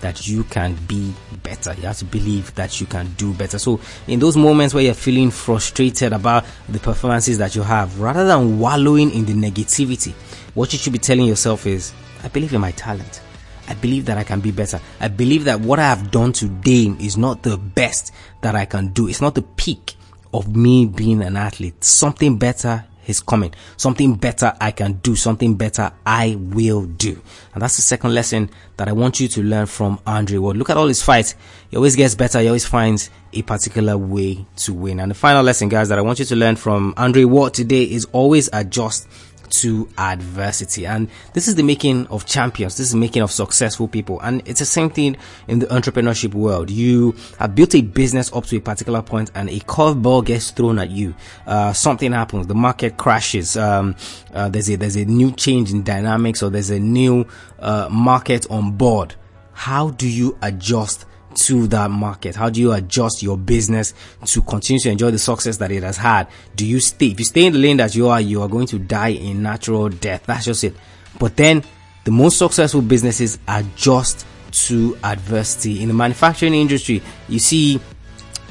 that 0.00 0.28
you 0.28 0.44
can 0.44 0.76
be 0.86 1.12
better. 1.42 1.74
You 1.74 1.82
have 1.82 1.98
to 1.98 2.04
believe 2.04 2.54
that 2.54 2.80
you 2.80 2.86
can 2.86 3.08
do 3.16 3.32
better. 3.34 3.58
So, 3.58 3.80
in 4.06 4.20
those 4.20 4.36
moments 4.36 4.74
where 4.74 4.84
you're 4.84 4.94
feeling 4.94 5.30
frustrated 5.30 6.12
about 6.12 6.44
the 6.68 6.78
performances 6.78 7.38
that 7.38 7.54
you 7.54 7.62
have, 7.62 8.00
rather 8.00 8.26
than 8.26 8.58
wallowing 8.58 9.10
in 9.10 9.24
the 9.24 9.34
negativity, 9.34 10.12
what 10.54 10.72
you 10.72 10.78
should 10.78 10.92
be 10.92 10.98
telling 10.98 11.26
yourself 11.26 11.66
is, 11.66 11.92
I 12.22 12.28
believe 12.28 12.52
in 12.52 12.60
my 12.60 12.72
talent. 12.72 13.20
I 13.68 13.74
believe 13.74 14.06
that 14.06 14.16
I 14.16 14.24
can 14.24 14.40
be 14.40 14.50
better. 14.50 14.80
I 14.98 15.08
believe 15.08 15.44
that 15.44 15.60
what 15.60 15.78
I 15.78 15.82
have 15.82 16.10
done 16.10 16.32
today 16.32 16.86
is 16.98 17.18
not 17.18 17.42
the 17.42 17.58
best 17.58 18.12
that 18.40 18.54
I 18.54 18.64
can 18.64 18.88
do. 18.88 19.08
It's 19.08 19.20
not 19.20 19.34
the 19.34 19.42
peak 19.42 19.94
of 20.32 20.56
me 20.56 20.86
being 20.86 21.22
an 21.22 21.36
athlete. 21.36 21.84
Something 21.84 22.38
better 22.38 22.84
is 23.08 23.20
coming. 23.20 23.52
Something 23.76 24.14
better 24.14 24.54
I 24.60 24.70
can 24.70 24.94
do. 24.94 25.16
Something 25.16 25.56
better 25.56 25.90
I 26.06 26.36
will 26.38 26.84
do. 26.84 27.20
And 27.54 27.62
that's 27.62 27.76
the 27.76 27.82
second 27.82 28.14
lesson 28.14 28.50
that 28.76 28.86
I 28.86 28.92
want 28.92 29.18
you 29.18 29.26
to 29.28 29.42
learn 29.42 29.66
from 29.66 29.98
Andre 30.06 30.38
Ward. 30.38 30.56
Look 30.56 30.70
at 30.70 30.76
all 30.76 30.86
his 30.86 31.02
fights. 31.02 31.34
He 31.70 31.76
always 31.76 31.96
gets 31.96 32.14
better. 32.14 32.40
He 32.40 32.46
always 32.46 32.66
finds 32.66 33.10
a 33.32 33.42
particular 33.42 33.98
way 33.98 34.46
to 34.56 34.72
win. 34.72 35.00
And 35.00 35.10
the 35.10 35.16
final 35.16 35.42
lesson, 35.42 35.68
guys, 35.68 35.88
that 35.88 35.98
I 35.98 36.02
want 36.02 36.20
you 36.20 36.24
to 36.26 36.36
learn 36.36 36.56
from 36.56 36.94
Andre 36.96 37.24
Ward 37.24 37.54
today 37.54 37.82
is 37.82 38.04
always 38.12 38.48
adjust 38.52 39.08
to 39.50 39.88
adversity. 39.98 40.86
And 40.86 41.08
this 41.32 41.48
is 41.48 41.54
the 41.54 41.62
making 41.62 42.06
of 42.08 42.26
champions. 42.26 42.76
This 42.76 42.88
is 42.88 42.94
making 42.94 43.22
of 43.22 43.30
successful 43.30 43.88
people. 43.88 44.20
And 44.20 44.42
it's 44.46 44.60
the 44.60 44.66
same 44.66 44.90
thing 44.90 45.16
in 45.46 45.58
the 45.58 45.66
entrepreneurship 45.66 46.34
world. 46.34 46.70
You 46.70 47.14
have 47.38 47.54
built 47.54 47.74
a 47.74 47.80
business 47.80 48.32
up 48.32 48.46
to 48.46 48.56
a 48.56 48.60
particular 48.60 49.02
point 49.02 49.30
and 49.34 49.48
a 49.48 49.60
curveball 49.60 50.24
gets 50.24 50.50
thrown 50.50 50.78
at 50.78 50.90
you. 50.90 51.14
Uh, 51.46 51.72
something 51.72 52.12
happens. 52.12 52.46
The 52.46 52.54
market 52.54 52.96
crashes. 52.96 53.56
Um, 53.56 53.96
uh, 54.32 54.48
there's 54.48 54.70
a, 54.70 54.76
there's 54.76 54.96
a 54.96 55.04
new 55.04 55.32
change 55.32 55.72
in 55.72 55.82
dynamics 55.82 56.42
or 56.42 56.50
there's 56.50 56.70
a 56.70 56.78
new, 56.78 57.26
uh, 57.58 57.88
market 57.90 58.50
on 58.50 58.72
board. 58.72 59.14
How 59.52 59.90
do 59.90 60.08
you 60.08 60.38
adjust 60.40 61.04
to 61.46 61.66
that 61.68 61.90
market? 61.90 62.34
How 62.36 62.50
do 62.50 62.60
you 62.60 62.72
adjust 62.72 63.22
your 63.22 63.36
business 63.36 63.94
to 64.26 64.42
continue 64.42 64.80
to 64.80 64.90
enjoy 64.90 65.10
the 65.10 65.18
success 65.18 65.56
that 65.58 65.70
it 65.70 65.82
has 65.82 65.96
had? 65.96 66.28
Do 66.56 66.66
you 66.66 66.80
stay? 66.80 67.08
If 67.08 67.18
you 67.18 67.24
stay 67.24 67.46
in 67.46 67.52
the 67.52 67.58
lane 67.58 67.76
that 67.78 67.94
you 67.94 68.08
are, 68.08 68.20
you 68.20 68.42
are 68.42 68.48
going 68.48 68.66
to 68.68 68.78
die 68.78 69.08
a 69.08 69.34
natural 69.34 69.88
death. 69.88 70.24
That's 70.26 70.44
just 70.44 70.64
it. 70.64 70.74
But 71.18 71.36
then 71.36 71.64
the 72.04 72.10
most 72.10 72.38
successful 72.38 72.82
businesses 72.82 73.38
adjust 73.48 74.26
to 74.50 74.96
adversity. 75.04 75.82
In 75.82 75.88
the 75.88 75.94
manufacturing 75.94 76.54
industry, 76.54 77.02
you 77.28 77.38
see 77.38 77.80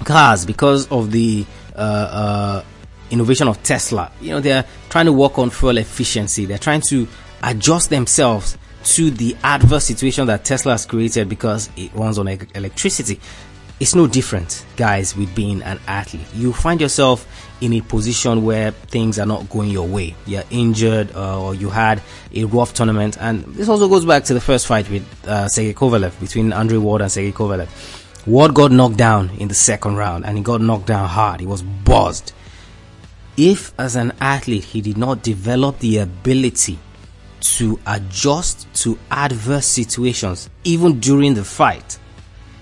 cars 0.04 0.46
because 0.46 0.88
of 0.90 1.12
the 1.12 1.46
uh, 1.76 1.80
uh, 1.80 2.64
innovation 3.10 3.48
of 3.48 3.62
Tesla. 3.64 4.12
You 4.22 4.32
know, 4.32 4.40
they're 4.40 4.66
trying 4.90 5.06
to 5.06 5.14
work 5.14 5.40
on 5.40 5.50
fuel 5.50 5.78
efficiency. 5.78 6.46
They're 6.46 6.58
trying 6.58 6.82
to 6.90 7.08
adjust 7.44 7.90
themselves 7.90 8.58
to 8.96 9.12
the 9.12 9.36
adverse 9.44 9.86
situation 9.86 10.28
that 10.28 10.46
Tesla 10.46 10.74
has 10.74 10.86
created 10.86 11.28
because 11.28 11.70
it 11.76 11.94
runs 11.94 12.18
on 12.18 12.28
electricity. 12.28 13.20
it's 13.80 13.94
no 13.94 14.08
different, 14.08 14.66
guys, 14.76 15.16
with 15.16 15.34
being 15.36 15.62
an 15.62 15.80
athlete. 15.88 16.26
You 16.34 16.52
find 16.52 16.82
yourself 16.82 17.28
in 17.62 17.74
a 17.74 17.82
position 17.82 18.44
where 18.44 18.72
things 18.72 19.20
are 19.20 19.26
not 19.26 19.50
going 19.50 19.70
your 19.70 19.88
way. 19.88 20.16
You're 20.26 20.44
injured 20.50 21.14
uh, 21.16 21.44
or 21.44 21.54
you 21.54 21.70
had 21.70 22.02
a 22.34 22.46
rough 22.46 22.74
tournament. 22.74 23.18
And 23.20 23.44
this 23.46 23.70
also 23.70 23.88
goes 23.88 24.06
back 24.06 24.24
to 24.26 24.34
the 24.34 24.42
first 24.42 24.66
fight 24.66 24.90
with 24.90 25.06
uh, 25.28 25.48
Sergey 25.48 25.74
Kovalev, 25.74 26.20
between 26.20 26.54
Andre 26.54 26.78
Ward 26.78 27.02
and 27.02 27.12
Sergey 27.12 27.32
Kovalev. 27.32 27.70
Ward 28.26 28.56
got 28.56 28.72
knocked 28.72 28.98
down 28.98 29.30
in 29.38 29.48
the 29.48 29.54
second 29.54 29.96
round 29.96 30.26
and 30.26 30.38
he 30.38 30.44
got 30.44 30.60
knocked 30.60 30.88
down 30.88 31.08
hard. 31.08 31.40
He 31.40 31.46
was 31.46 31.62
buzzed. 31.62 32.34
If, 33.38 33.74
as 33.78 33.96
an 33.96 34.14
athlete, 34.20 34.64
he 34.64 34.82
did 34.82 34.98
not 34.98 35.22
develop 35.22 35.78
the 35.80 36.00
ability 36.00 36.80
to 37.40 37.80
adjust 37.86 38.68
to 38.84 38.98
adverse 39.12 39.66
situations, 39.66 40.50
even 40.64 41.00
during 41.00 41.34
the 41.34 41.44
fight, 41.44 41.98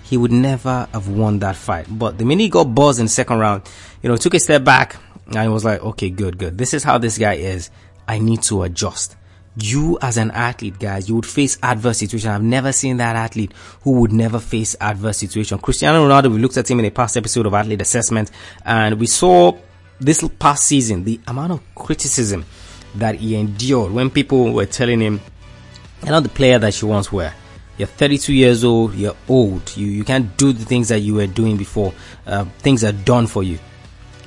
he 0.04 0.18
would 0.18 0.32
never 0.32 0.88
have 0.94 1.08
won 1.08 1.40
that 1.40 1.56
fight. 1.56 1.88
But 1.90 2.18
the 2.18 2.26
minute 2.26 2.44
he 2.44 2.50
got 2.50 2.76
buzzed 2.76 3.00
in 3.00 3.06
the 3.06 3.12
second 3.12 3.40
round, 3.40 3.64
you 4.02 4.10
know, 4.10 4.18
took 4.18 4.34
a 4.34 4.40
step 4.40 4.64
back 4.64 4.98
and 5.36 5.52
was 5.52 5.66
like, 5.66 5.82
okay, 5.82 6.10
good, 6.10 6.38
good. 6.38 6.58
This 6.58 6.74
is 6.74 6.84
how 6.84 6.98
this 6.98 7.18
guy 7.18 7.34
is. 7.34 7.70
I 8.08 8.20
need 8.20 8.44
to 8.44 8.64
adjust. 8.64 9.16
You 9.58 9.98
as 10.02 10.18
an 10.18 10.32
athlete, 10.32 10.78
guys, 10.80 11.08
you 11.08 11.16
would 11.16 11.26
face 11.26 11.58
adverse 11.64 11.98
situation. 12.00 12.30
I've 12.30 12.44
never 12.44 12.72
seen 12.72 12.98
that 12.98 13.16
athlete 13.16 13.54
who 13.82 14.02
would 14.02 14.12
never 14.12 14.40
face 14.40 14.76
adverse 14.80 15.18
situation. 15.18 15.58
Cristiano 15.60 16.08
Ronaldo, 16.08 16.32
we 16.34 16.40
looked 16.40 16.58
at 16.58 16.70
him 16.70 16.80
in 16.80 16.86
a 16.86 16.92
past 16.92 17.16
episode 17.16 17.46
of 17.46 17.54
athlete 17.54 17.82
assessment 17.82 18.32
and 18.66 19.00
we 19.00 19.08
saw 19.08 19.58
this 20.00 20.28
past 20.40 20.66
season, 20.66 21.06
the 21.06 21.22
amount 21.26 21.54
of 21.54 21.62
criticism 21.74 22.46
that 22.98 23.16
he 23.16 23.36
endured 23.36 23.92
when 23.92 24.10
people 24.10 24.54
were 24.54 24.66
telling 24.66 25.00
him, 25.00 25.22
you're 26.02 26.12
not 26.12 26.24
the 26.24 26.30
player 26.30 26.60
that 26.60 26.82
you 26.82 26.88
once 26.88 27.12
were 27.12 27.32
you're 27.78 27.88
32 27.88 28.34
years 28.34 28.64
old, 28.64 28.96
you're 28.96 29.16
old, 29.28 29.76
you, 29.76 29.88
you 29.88 30.04
can't 30.04 30.36
do 30.38 30.54
the 30.54 30.64
things 30.66 30.90
that 30.90 31.00
you 31.00 31.16
were 31.16 31.28
doing 31.28 31.58
before. 31.58 31.94
Uh, 32.26 32.46
things 32.60 32.84
are 32.84 32.92
done 32.92 33.28
for 33.28 33.44
you. 33.44 33.60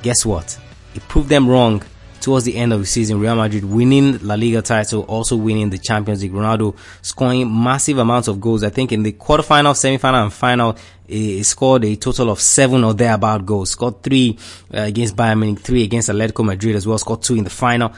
Guess 0.03 0.27
what? 0.27 0.59
It 0.95 1.07
proved 1.09 1.29
them 1.29 1.49
wrong 1.49 1.83
towards 2.21 2.45
the 2.45 2.57
end 2.57 2.73
of 2.73 2.81
the 2.81 2.87
season. 2.87 3.21
Real 3.21 3.37
Madrid 3.37 3.65
winning 3.65 4.19
La 4.19 4.35
Liga 4.35 4.61
title, 4.61 5.03
also 5.03 5.37
winning 5.37 5.71
the 5.71 5.79
Champions 5.79 6.23
League. 6.23 6.33
Ronaldo 6.33 6.77
scoring 7.01 7.63
massive 7.63 7.99
amounts 7.99 8.29
of 8.29 8.41
goals. 8.41 8.63
I 8.65 8.71
think 8.71 8.93
in 8.93 9.03
the 9.03 9.13
quarterfinal, 9.13 9.73
semifinal, 9.75 10.25
and 10.25 10.33
final, 10.33 10.77
he 11.07 11.43
scored 11.43 11.85
a 11.85 11.97
total 11.97 12.31
of 12.31 12.41
seven 12.41 12.85
or 12.85 12.93
thereabout 12.93 13.47
goals. 13.47 13.71
Scored 13.71 14.03
three 14.03 14.39
uh, 14.75 14.81
against 14.81 15.17
Bayern 15.17 15.39
Munich, 15.39 15.61
three 15.61 15.85
against 15.85 16.11
Atletico 16.11 16.45
Madrid 16.45 16.77
as 16.77 16.87
well. 16.87 16.99
Scored 16.99 17.23
two 17.23 17.37
in 17.37 17.45
the 17.45 17.51
final. 17.51 17.93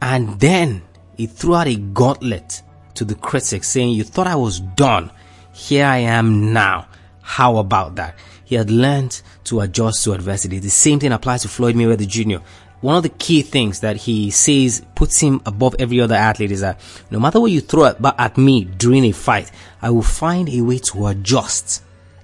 And 0.00 0.38
then 0.40 0.82
he 1.16 1.26
threw 1.26 1.54
out 1.54 1.66
a 1.66 1.76
gauntlet 1.76 2.62
to 2.94 3.04
the 3.04 3.14
critics 3.14 3.68
saying, 3.68 3.90
You 3.90 4.04
thought 4.04 4.26
I 4.26 4.36
was 4.36 4.60
done. 4.60 5.10
Here 5.52 5.86
I 5.86 5.98
am 5.98 6.52
now. 6.52 6.88
How 7.22 7.56
about 7.56 7.96
that? 7.96 8.16
He 8.44 8.54
had 8.54 8.70
learned 8.70 9.20
to 9.44 9.60
adjust 9.60 10.04
to 10.04 10.12
adversity. 10.12 10.58
The 10.58 10.70
same 10.70 11.00
thing 11.00 11.12
applies 11.12 11.42
to 11.42 11.48
Floyd 11.48 11.74
Mayweather 11.74 12.06
Jr. 12.06 12.44
One 12.80 12.96
of 12.96 13.02
the 13.02 13.08
key 13.08 13.42
things 13.42 13.80
that 13.80 13.96
he 13.96 14.30
says 14.30 14.82
puts 14.94 15.18
him 15.18 15.40
above 15.46 15.74
every 15.78 16.00
other 16.00 16.14
athlete 16.14 16.52
is 16.52 16.60
that 16.60 16.78
no 17.10 17.18
matter 17.18 17.40
what 17.40 17.50
you 17.50 17.60
throw 17.60 17.86
at, 17.86 17.96
at 18.18 18.36
me 18.36 18.64
during 18.64 19.04
a 19.04 19.12
fight, 19.12 19.50
I 19.80 19.90
will 19.90 20.02
find 20.02 20.48
a 20.48 20.60
way 20.60 20.78
to 20.78 21.06
adjust 21.08 21.82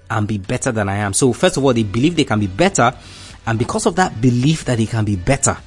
and 0.09 0.27
be 0.27 0.37
better 0.37 0.71
than 0.71 0.87
I 0.87 0.97
am. 0.97 1.13
So 1.13 1.33
first 1.33 1.57
of 1.57 1.65
all, 1.65 1.73
they 1.73 1.83
believe 1.83 2.15
they 2.15 2.23
can 2.23 2.39
be 2.39 2.47
better. 2.47 2.93
And 3.45 3.59
because 3.59 3.85
of 3.85 3.95
that 3.95 4.21
belief 4.21 4.63
that 4.65 4.77
they 4.77 4.85
can 4.85 5.03
be 5.03 5.15
better, 5.15 5.57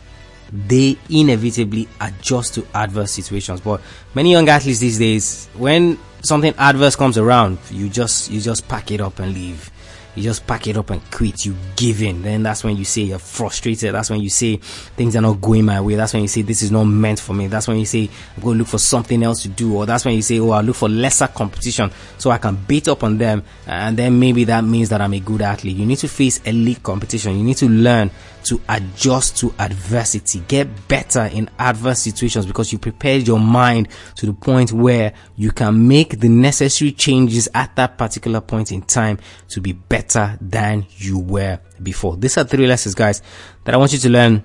they 0.53 0.97
inevitably 1.11 1.89
adjust 2.01 2.55
to 2.55 2.67
adverse 2.75 3.13
situations. 3.13 3.61
But 3.61 3.81
many 4.15 4.33
young 4.33 4.49
athletes 4.49 4.79
these 4.79 4.99
days, 4.99 5.49
when 5.55 5.99
something 6.23 6.55
adverse 6.59 6.97
comes 6.97 7.19
around, 7.19 7.59
you 7.71 7.89
just 7.89 8.31
you 8.31 8.41
just 8.41 8.69
pack 8.69 8.91
it 8.91 9.01
up 9.01 9.19
and 9.19 9.35
leave 9.35 9.71
you 10.17 10.23
just 10.23 10.47
pack 10.47 10.67
it 10.67 10.77
up 10.79 10.91
and 10.91 11.11
quit. 11.11 11.45
You 11.45 11.55
give 11.77 12.03
in. 12.03 12.23
Then 12.23 12.43
that's 12.43 12.65
when 12.65 12.77
you 12.77 12.85
say 12.85 13.03
you're 13.03 13.19
frustrated. 13.19 13.95
That's 13.95 14.09
when 14.09 14.21
you 14.21 14.31
say 14.31 14.57
things 14.57 15.15
are 15.15 15.21
not 15.21 15.43
going 15.43 15.67
my 15.67 15.81
way. 15.81 15.95
That's 15.95 16.15
when 16.15 16.23
you 16.23 16.29
say 16.29 16.41
this 16.41 16.63
is 16.63 16.73
not 16.73 16.85
meant 16.85 17.21
for 17.21 17.35
me. 17.35 17.49
That's 17.49 17.69
when 17.69 17.79
you 17.79 17.85
say 17.85 18.09
I'm 18.35 18.43
going 18.43 18.55
to 18.55 18.59
look 18.61 18.69
for 18.69 18.79
something 18.79 19.23
else 19.23 19.43
to 19.43 19.49
do. 19.49 19.77
Or 19.77 19.85
that's 19.85 20.07
when 20.07 20.15
you 20.15 20.23
say, 20.23 20.41
oh, 20.41 20.51
I'll 20.51 20.65
look 20.65 20.77
for 20.77 20.89
lesser 20.89 21.29
competition 21.29 21.91
so 22.17 22.31
I 22.31 22.39
can 22.39 22.57
beat 22.57 22.89
up 22.89 23.05
on 23.05 23.19
them. 23.19 23.45
And 23.67 23.97
then 23.97 24.19
maybe 24.19 24.45
that 24.45 24.65
means 24.65 24.89
that 24.89 25.03
I'm 25.03 25.13
a 25.13 25.21
good 25.21 25.43
athlete. 25.43 25.77
You 25.77 25.85
need 25.85 25.99
to 25.99 26.09
face 26.09 26.39
elite 26.45 26.83
competition. 26.83 27.37
You 27.37 27.45
need 27.45 27.59
to 27.59 27.69
learn 27.69 28.11
to 28.47 28.61
adjust 28.69 29.37
to 29.39 29.55
adversity. 29.59 30.41
Get 30.49 30.89
better 30.89 31.25
in 31.33 31.51
adverse 31.59 32.01
situations 32.01 32.47
because 32.47 32.73
you 32.73 32.79
prepared 32.79 33.27
your 33.27 33.41
mind 33.41 33.89
to 34.17 34.27
the 34.27 34.33
point 34.33 34.73
where 34.73 35.13
you 35.37 35.51
can 35.53 35.87
make 35.87 36.21
the 36.21 36.29
necessary 36.29 36.93
changes 36.93 37.49
at 37.55 37.75
that 37.77 37.99
particular 37.99 38.41
point 38.41 38.73
in 38.73 38.83
time 38.83 39.19
to 39.49 39.61
be 39.61 39.73
better 39.73 40.39
than 40.41 40.87
you 40.97 41.19
were 41.19 41.59
before. 41.83 42.17
These 42.17 42.39
are 42.39 42.45
three 42.45 42.67
lessons, 42.67 42.95
guys, 42.95 43.21
that 43.65 43.75
I 43.75 43.79
want 43.79 43.93
you 43.93 43.99
to 43.99 44.11
learn 44.11 44.45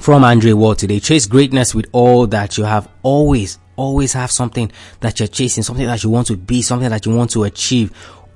from 0.00 0.24
Andre 0.24 0.52
Ward 0.52 0.78
today. 0.78 1.00
Chase 1.00 1.26
greatness 1.26 1.74
with 1.74 1.86
all 1.92 2.26
that 2.28 2.58
you 2.58 2.64
have. 2.64 2.88
Always, 3.02 3.58
always 3.76 4.12
have 4.12 4.30
something 4.30 4.70
that 5.00 5.20
you're 5.20 5.28
chasing, 5.28 5.62
something 5.62 5.86
that 5.86 6.02
you 6.02 6.10
want 6.10 6.26
to 6.28 6.36
be, 6.36 6.62
something 6.62 6.90
that 6.90 7.06
you 7.06 7.14
want 7.14 7.30
to 7.32 7.44
achieve. 7.44 7.92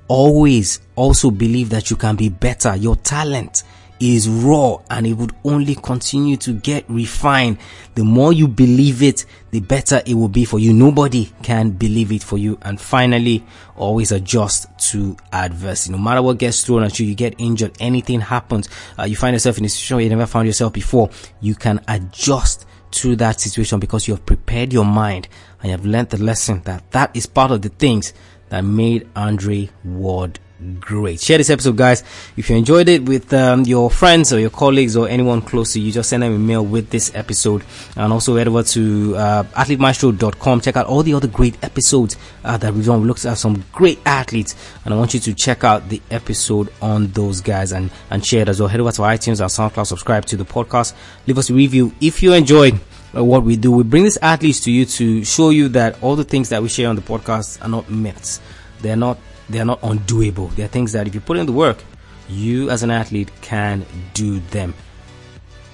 Always 0.09 0.81
also 0.95 1.31
believe 1.31 1.71
that 1.71 1.91
you 1.91 1.97
can 1.97 2.17
be 2.17 2.29
better. 2.29 2.77
Your 2.77 2.97
talent 2.97 3.65
is 4.03 4.29
raw 4.29 4.79
and 4.91 5.07
it 5.07 5.13
would 5.13 5.33
only 5.45 5.77
continue 5.77 6.37
to 6.37 6.53
get 6.53 6.85
refined. 6.91 7.57
The 7.95 8.03
more 8.03 8.33
you 8.33 8.49
believe 8.49 9.01
it, 9.01 9.25
the 9.53 9.61
better 9.61 10.03
it 10.05 10.15
will 10.15 10.29
be 10.29 10.45
for 10.45 10.59
you. 10.59 10.73
Nobody 10.73 11.33
can 11.45 11.71
believe 11.71 12.11
it 12.11 12.25
for 12.25 12.37
you. 12.37 12.59
And 12.63 12.81
finally, 12.81 13.45
always 13.77 14.11
adjust 14.11 14.67
to 14.91 15.17
adversity. 15.33 15.93
No 15.93 15.99
matter 15.99 16.21
what 16.21 16.39
gets 16.39 16.65
thrown 16.65 16.83
at 16.83 16.99
you, 16.99 17.07
you 17.07 17.15
get 17.15 17.37
injured, 17.39 17.77
anything 17.79 18.21
happens, 18.21 18.69
uh, 18.99 19.05
you 19.05 19.15
find 19.15 19.35
yourself 19.35 19.59
in 19.59 19.65
a 19.67 19.69
situation 19.69 20.03
you 20.03 20.11
never 20.11 20.27
found 20.27 20.49
yourself 20.49 20.73
before, 20.73 21.09
you 21.41 21.55
can 21.55 21.81
adjust 21.87 22.67
to 22.91 23.15
that 23.17 23.41
situation 23.41 23.79
because 23.79 24.09
you 24.09 24.15
have 24.15 24.27
prepared 24.27 24.73
your 24.73 24.85
mind 24.85 25.29
and 25.61 25.67
you 25.67 25.71
have 25.71 25.87
learned 25.87 26.11
the 26.11 26.23
lesson 26.23 26.61
that 26.65 26.91
that 26.91 27.15
is 27.15 27.25
part 27.25 27.53
of 27.53 27.63
the 27.63 27.69
things 27.69 28.13
that 28.53 28.63
made 28.63 29.09
Andre 29.17 29.71
Ward 29.83 30.39
great. 30.79 31.21
Share 31.21 31.39
this 31.39 31.49
episode, 31.49 31.75
guys. 31.75 32.05
If 32.37 32.51
you 32.51 32.57
enjoyed 32.57 32.87
it 32.87 33.03
with 33.03 33.33
um, 33.33 33.63
your 33.63 33.91
friends 33.91 34.31
or 34.31 34.39
your 34.39 34.51
colleagues 34.51 34.95
or 34.95 35.09
anyone 35.09 35.41
close 35.41 35.73
to 35.73 35.81
you, 35.81 35.91
just 35.91 36.11
send 36.11 36.23
them 36.23 36.35
a 36.35 36.39
mail 36.39 36.63
with 36.63 36.91
this 36.91 37.11
episode. 37.15 37.65
And 37.97 38.13
also 38.13 38.37
head 38.37 38.49
over 38.49 38.63
to 38.63 39.17
uh, 39.17 39.43
athletemaestro.com. 39.45 40.61
Check 40.61 40.77
out 40.77 40.85
all 40.85 41.03
the 41.03 41.15
other 41.15 41.29
great 41.29 41.57
episodes 41.65 42.19
uh, 42.45 42.59
that 42.59 42.75
we've 42.75 42.85
done. 42.85 43.01
We 43.01 43.07
looked 43.09 43.25
at 43.25 43.39
some 43.39 43.65
great 43.73 43.99
athletes, 44.05 44.55
and 44.85 44.93
I 44.93 44.99
want 44.99 45.15
you 45.15 45.21
to 45.21 45.33
check 45.33 45.65
out 45.65 45.89
the 45.89 46.03
episode 46.11 46.71
on 46.83 47.07
those 47.09 47.41
guys 47.41 47.73
and, 47.73 47.91
and 48.11 48.25
share 48.25 48.43
it 48.43 48.51
as 48.51 48.61
well. 48.61 48.69
Head 48.69 48.81
over 48.81 48.93
to 48.93 49.01
iTunes 49.01 49.41
and 49.41 49.49
SoundCloud, 49.49 49.87
subscribe 49.87 50.27
to 50.27 50.37
the 50.37 50.45
podcast, 50.45 50.93
leave 51.27 51.39
us 51.39 51.49
a 51.49 51.55
review 51.55 51.95
if 52.03 52.23
you 52.23 52.35
enjoyed 52.35 52.79
uh, 53.17 53.25
what 53.25 53.43
we 53.45 53.57
do. 53.57 53.73
We 53.73 53.83
bring 53.83 54.05
these 54.05 54.19
athletes 54.19 54.61
to 54.61 54.71
you 54.71 54.85
to 54.87 55.25
show 55.25 55.51
you 55.51 55.69
that 55.71 56.03
all 56.03 56.17
the 56.17 56.25
things 56.25 56.49
that 56.51 56.63
we 56.63 56.69
share 56.69 56.89
on 56.89 56.97
the 56.97 57.03
podcast 57.03 57.63
are 57.65 57.69
not 57.69 57.91
myths. 57.91 58.41
They're 58.81 58.97
not 58.97 59.19
they 59.49 59.61
are 59.61 59.65
not 59.65 59.81
undoable. 59.83 60.55
They 60.55 60.63
are 60.63 60.69
things 60.69 60.93
that 60.93 61.07
if 61.07 61.15
you 61.15 61.21
put 61.21 61.37
in 61.37 61.47
the 61.47 61.53
work, 61.53 61.85
you 62.29 62.71
as 62.71 62.83
an 62.83 62.91
athlete 62.91 63.31
can 63.43 63.85
do 64.15 64.41
them. 64.51 64.75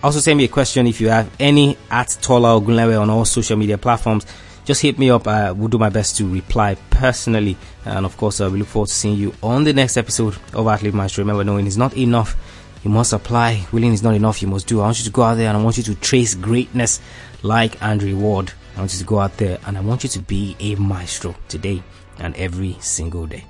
Also 0.02 0.20
send 0.20 0.38
me 0.38 0.44
a 0.44 0.48
question 0.48 0.86
if 0.86 1.00
you 1.00 1.08
have 1.08 1.30
any 1.40 1.76
at 1.90 2.16
Tola 2.20 2.60
Ogunlewe 2.60 3.00
on 3.00 3.10
all 3.10 3.24
social 3.24 3.56
media 3.56 3.78
platforms. 3.78 4.26
Just 4.64 4.82
hit 4.82 4.98
me 4.98 5.10
up. 5.10 5.26
I 5.26 5.50
will 5.52 5.68
do 5.68 5.78
my 5.78 5.88
best 5.88 6.16
to 6.18 6.28
reply 6.28 6.76
personally. 6.90 7.56
And 7.84 8.04
of 8.04 8.16
course, 8.16 8.40
uh, 8.40 8.50
we 8.50 8.58
look 8.58 8.68
forward 8.68 8.88
to 8.88 8.94
seeing 8.94 9.16
you 9.16 9.34
on 9.42 9.64
the 9.64 9.72
next 9.72 9.96
episode 9.96 10.36
of 10.52 10.66
Athlete 10.66 10.92
Maestro. 10.94 11.22
Remember, 11.22 11.42
knowing 11.42 11.66
is 11.66 11.78
not 11.78 11.96
enough. 11.96 12.36
You 12.84 12.90
must 12.90 13.12
apply. 13.12 13.66
Willing 13.72 13.92
is 13.92 14.02
not 14.02 14.14
enough. 14.14 14.40
You 14.40 14.48
must 14.48 14.66
do. 14.66 14.80
I 14.80 14.84
want 14.84 14.98
you 14.98 15.04
to 15.04 15.10
go 15.10 15.22
out 15.22 15.34
there 15.34 15.48
and 15.48 15.56
I 15.56 15.62
want 15.62 15.76
you 15.78 15.82
to 15.84 15.94
trace 15.96 16.34
greatness 16.34 17.00
like 17.42 17.82
Andre 17.82 18.12
Ward. 18.12 18.52
I 18.76 18.80
want 18.80 18.92
you 18.92 18.98
to 19.00 19.04
go 19.04 19.18
out 19.18 19.36
there 19.36 19.58
and 19.66 19.76
I 19.76 19.80
want 19.80 20.04
you 20.04 20.08
to 20.10 20.20
be 20.20 20.56
a 20.60 20.76
maestro 20.76 21.34
today 21.48 21.82
and 22.18 22.36
every 22.36 22.76
single 22.80 23.26
day. 23.26 23.44